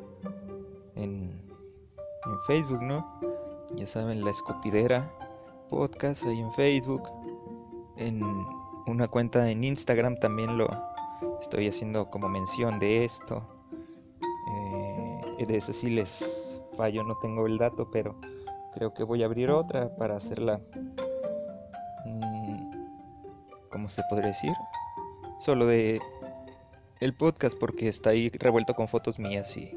en, 0.94 1.30
en 2.24 2.38
Facebook, 2.46 2.80
¿no? 2.80 3.20
Ya 3.74 3.86
saben, 3.86 4.24
La 4.24 4.30
Escupidera 4.30 5.12
Podcast 5.68 6.24
ahí 6.24 6.40
en 6.40 6.50
Facebook. 6.52 7.15
En 7.96 8.22
una 8.86 9.08
cuenta 9.08 9.50
en 9.50 9.64
Instagram 9.64 10.16
también 10.18 10.58
lo 10.58 10.68
estoy 11.40 11.68
haciendo 11.68 12.10
como 12.10 12.28
mención 12.28 12.78
de 12.78 13.04
esto. 13.04 13.42
Eh, 15.38 15.46
de 15.46 15.56
eso 15.56 15.72
sí 15.72 15.90
les 15.90 16.60
fallo, 16.76 17.02
no 17.02 17.16
tengo 17.18 17.46
el 17.46 17.58
dato, 17.58 17.90
pero 17.90 18.16
creo 18.74 18.92
que 18.92 19.02
voy 19.02 19.22
a 19.22 19.26
abrir 19.26 19.50
otra 19.50 19.94
para 19.96 20.16
hacerla... 20.16 20.60
Mm, 22.04 22.70
¿Cómo 23.70 23.88
se 23.88 24.02
podría 24.08 24.28
decir? 24.28 24.52
Solo 25.38 25.66
de 25.66 26.00
el 27.00 27.14
podcast 27.14 27.58
porque 27.58 27.88
está 27.88 28.10
ahí 28.10 28.30
revuelto 28.30 28.74
con 28.74 28.88
fotos 28.88 29.18
mías 29.18 29.56
y... 29.56 29.76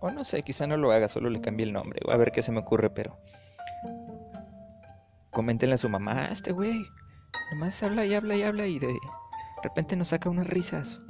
O 0.00 0.10
no 0.10 0.24
sé, 0.24 0.42
quizá 0.42 0.66
no 0.66 0.76
lo 0.76 0.90
haga, 0.90 1.06
solo 1.06 1.30
le 1.30 1.40
cambie 1.40 1.64
el 1.64 1.72
nombre. 1.72 2.00
A 2.10 2.16
ver 2.16 2.32
qué 2.32 2.42
se 2.42 2.50
me 2.50 2.60
ocurre, 2.60 2.90
pero... 2.90 3.16
Coméntenle 5.32 5.74
a 5.74 5.78
su 5.78 5.88
mamá, 5.88 6.26
ah, 6.26 6.28
este 6.30 6.52
güey. 6.52 6.84
Nomás 7.50 7.82
habla 7.82 8.04
y 8.06 8.14
habla 8.14 8.36
y 8.36 8.42
habla 8.42 8.66
y 8.66 8.78
de 8.78 8.94
repente 9.62 9.96
nos 9.96 10.08
saca 10.08 10.28
unas 10.28 10.46
risas. 10.46 11.00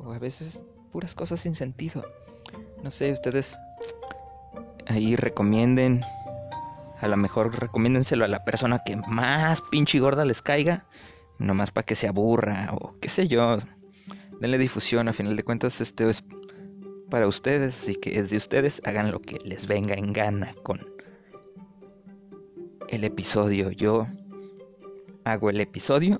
O 0.00 0.12
a 0.12 0.18
veces 0.18 0.58
puras 0.90 1.14
cosas 1.14 1.40
sin 1.40 1.54
sentido. 1.54 2.04
No 2.82 2.90
sé, 2.90 3.12
ustedes 3.12 3.58
ahí 4.86 5.16
recomienden. 5.16 6.02
A 7.00 7.08
lo 7.08 7.16
mejor 7.16 7.58
recomiéndenselo 7.60 8.24
a 8.24 8.28
la 8.28 8.44
persona 8.44 8.82
que 8.84 8.96
más 8.96 9.60
pinche 9.70 9.98
gorda 9.98 10.24
les 10.24 10.40
caiga 10.40 10.86
nomás 11.38 11.70
para 11.70 11.84
que 11.84 11.94
se 11.94 12.08
aburra 12.08 12.70
o 12.72 12.98
qué 13.00 13.08
sé 13.08 13.28
yo. 13.28 13.58
Denle 14.40 14.58
difusión, 14.58 15.08
a 15.08 15.12
final 15.12 15.36
de 15.36 15.44
cuentas 15.44 15.80
este 15.80 16.08
es 16.08 16.24
para 17.10 17.26
ustedes 17.26 17.88
y 17.88 17.96
que 17.96 18.18
es 18.18 18.30
de 18.30 18.36
ustedes, 18.36 18.80
hagan 18.84 19.10
lo 19.10 19.20
que 19.20 19.38
les 19.44 19.66
venga 19.66 19.94
en 19.94 20.12
gana 20.12 20.54
con 20.62 20.95
el 22.88 23.04
episodio. 23.04 23.70
Yo 23.70 24.06
hago 25.24 25.50
el 25.50 25.60
episodio 25.60 26.18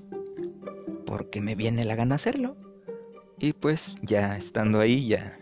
porque 1.07 1.41
me 1.41 1.55
viene 1.55 1.85
la 1.85 1.95
gana 1.95 2.17
hacerlo. 2.17 2.57
Y 3.39 3.53
pues 3.53 3.97
ya 4.03 4.37
estando 4.37 4.81
ahí 4.81 5.09
ya 5.09 5.39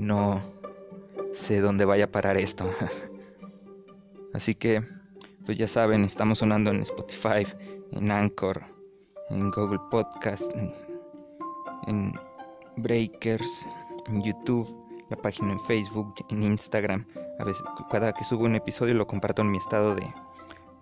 no 0.00 0.40
sé 1.32 1.60
dónde 1.60 1.84
vaya 1.84 2.04
a 2.04 2.10
parar 2.10 2.36
esto. 2.36 2.70
Así 4.34 4.54
que 4.54 4.82
pues 5.44 5.58
ya 5.58 5.68
saben, 5.68 6.04
estamos 6.04 6.38
sonando 6.38 6.70
en 6.70 6.80
Spotify, 6.80 7.46
en 7.92 8.10
Anchor, 8.10 8.62
en 9.30 9.50
Google 9.50 9.80
Podcast, 9.90 10.50
en, 11.86 12.12
Breakers, 12.76 13.66
en 14.06 14.22
YouTube, 14.22 14.68
la 15.10 15.16
página 15.16 15.52
en 15.52 15.60
Facebook, 15.64 16.14
en 16.30 16.44
Instagram. 16.44 17.04
A 17.40 17.44
veces, 17.44 17.64
cada 17.90 18.12
que 18.12 18.22
subo 18.22 18.44
un 18.44 18.54
episodio 18.54 18.92
lo 18.92 19.06
comparto 19.06 19.40
en 19.40 19.50
mi 19.50 19.56
estado 19.56 19.94
de 19.94 20.06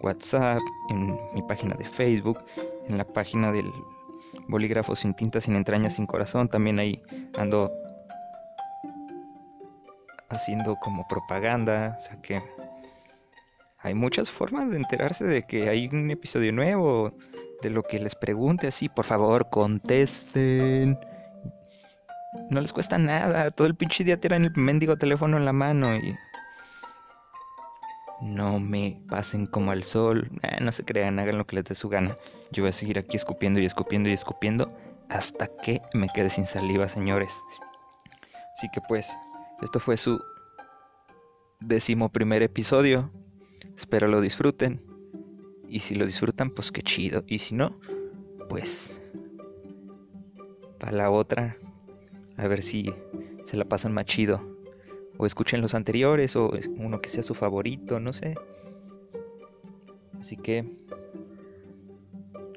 WhatsApp, 0.00 0.58
en 0.90 1.16
mi 1.32 1.42
página 1.42 1.76
de 1.76 1.84
Facebook, 1.84 2.40
en 2.88 2.98
la 2.98 3.04
página 3.04 3.52
del 3.52 3.70
bolígrafo 4.48 4.96
sin 4.96 5.14
tinta, 5.14 5.40
sin 5.40 5.54
entrañas, 5.54 5.94
sin 5.94 6.06
corazón. 6.06 6.48
También 6.48 6.80
ahí 6.80 7.00
ando 7.36 7.70
haciendo 10.30 10.74
como 10.80 11.06
propaganda, 11.06 11.96
o 11.96 12.02
sea 12.02 12.20
que 12.22 12.42
hay 13.78 13.94
muchas 13.94 14.28
formas 14.28 14.68
de 14.68 14.78
enterarse 14.78 15.24
de 15.24 15.44
que 15.44 15.68
hay 15.68 15.86
un 15.86 16.10
episodio 16.10 16.52
nuevo, 16.52 17.12
de 17.62 17.70
lo 17.70 17.84
que 17.84 18.00
les 18.00 18.16
pregunte 18.16 18.66
así, 18.66 18.88
por 18.88 19.04
favor, 19.04 19.48
contesten. 19.48 20.98
No 22.50 22.60
les 22.60 22.72
cuesta 22.72 22.98
nada, 22.98 23.52
todo 23.52 23.68
el 23.68 23.76
pinche 23.76 24.02
día 24.02 24.18
tiran 24.18 24.44
el 24.44 24.52
mendigo 24.56 24.96
teléfono 24.96 25.36
en 25.36 25.44
la 25.44 25.52
mano 25.52 25.94
y... 25.94 26.16
No 28.20 28.58
me 28.58 29.00
pasen 29.08 29.46
como 29.46 29.70
al 29.70 29.84
sol, 29.84 30.30
no 30.60 30.72
se 30.72 30.84
crean, 30.84 31.18
hagan 31.18 31.38
lo 31.38 31.46
que 31.46 31.56
les 31.56 31.64
dé 31.64 31.74
su 31.74 31.88
gana. 31.88 32.16
Yo 32.50 32.62
voy 32.62 32.70
a 32.70 32.72
seguir 32.72 32.98
aquí 32.98 33.16
escupiendo 33.16 33.60
y 33.60 33.64
escupiendo 33.64 34.08
y 34.08 34.12
escupiendo 34.12 34.68
hasta 35.08 35.46
que 35.62 35.80
me 35.94 36.08
quede 36.08 36.30
sin 36.30 36.46
saliva, 36.46 36.88
señores. 36.88 37.44
Así 38.54 38.68
que 38.72 38.80
pues, 38.88 39.16
esto 39.62 39.78
fue 39.78 39.96
su 39.96 40.20
décimo 41.60 42.08
primer 42.10 42.42
episodio. 42.42 43.10
Espero 43.76 44.08
lo 44.08 44.20
disfruten. 44.20 44.82
Y 45.68 45.80
si 45.80 45.94
lo 45.94 46.06
disfrutan, 46.06 46.50
pues 46.50 46.72
qué 46.72 46.82
chido. 46.82 47.22
Y 47.26 47.38
si 47.38 47.54
no, 47.54 47.78
pues 48.48 49.00
para 50.78 50.92
la 50.92 51.10
otra, 51.10 51.56
a 52.36 52.46
ver 52.46 52.62
si 52.62 52.92
se 53.44 53.56
la 53.56 53.64
pasan 53.64 53.92
más 53.92 54.06
chido. 54.06 54.57
O 55.18 55.26
escuchen 55.26 55.60
los 55.60 55.74
anteriores, 55.74 56.36
o 56.36 56.50
uno 56.76 57.00
que 57.00 57.08
sea 57.08 57.22
su 57.22 57.34
favorito, 57.34 58.00
no 58.00 58.12
sé. 58.12 58.36
Así 60.18 60.36
que, 60.36 60.64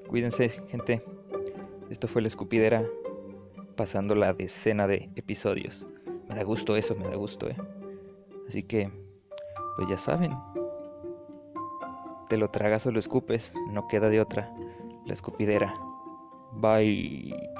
cuídense, 0.07 0.49
gente. 0.69 1.03
Esto 1.89 2.07
fue 2.07 2.21
la 2.21 2.29
escupidera, 2.29 2.87
pasando 3.75 4.15
la 4.15 4.33
decena 4.33 4.87
de 4.87 5.09
episodios. 5.15 5.85
Me 6.29 6.35
da 6.35 6.43
gusto 6.43 6.75
eso, 6.75 6.95
me 6.95 7.07
da 7.07 7.15
gusto, 7.15 7.49
eh. 7.49 7.57
Así 8.47 8.63
que, 8.63 8.89
pues 9.75 9.89
ya 9.89 9.97
saben, 9.97 10.31
te 12.29 12.37
lo 12.37 12.47
tragas 12.47 12.85
o 12.85 12.91
lo 12.91 12.99
escupes, 12.99 13.53
no 13.71 13.87
queda 13.89 14.07
de 14.07 14.21
otra. 14.21 14.49
La 15.05 15.13
escupidera. 15.13 15.73
Bye. 16.53 17.50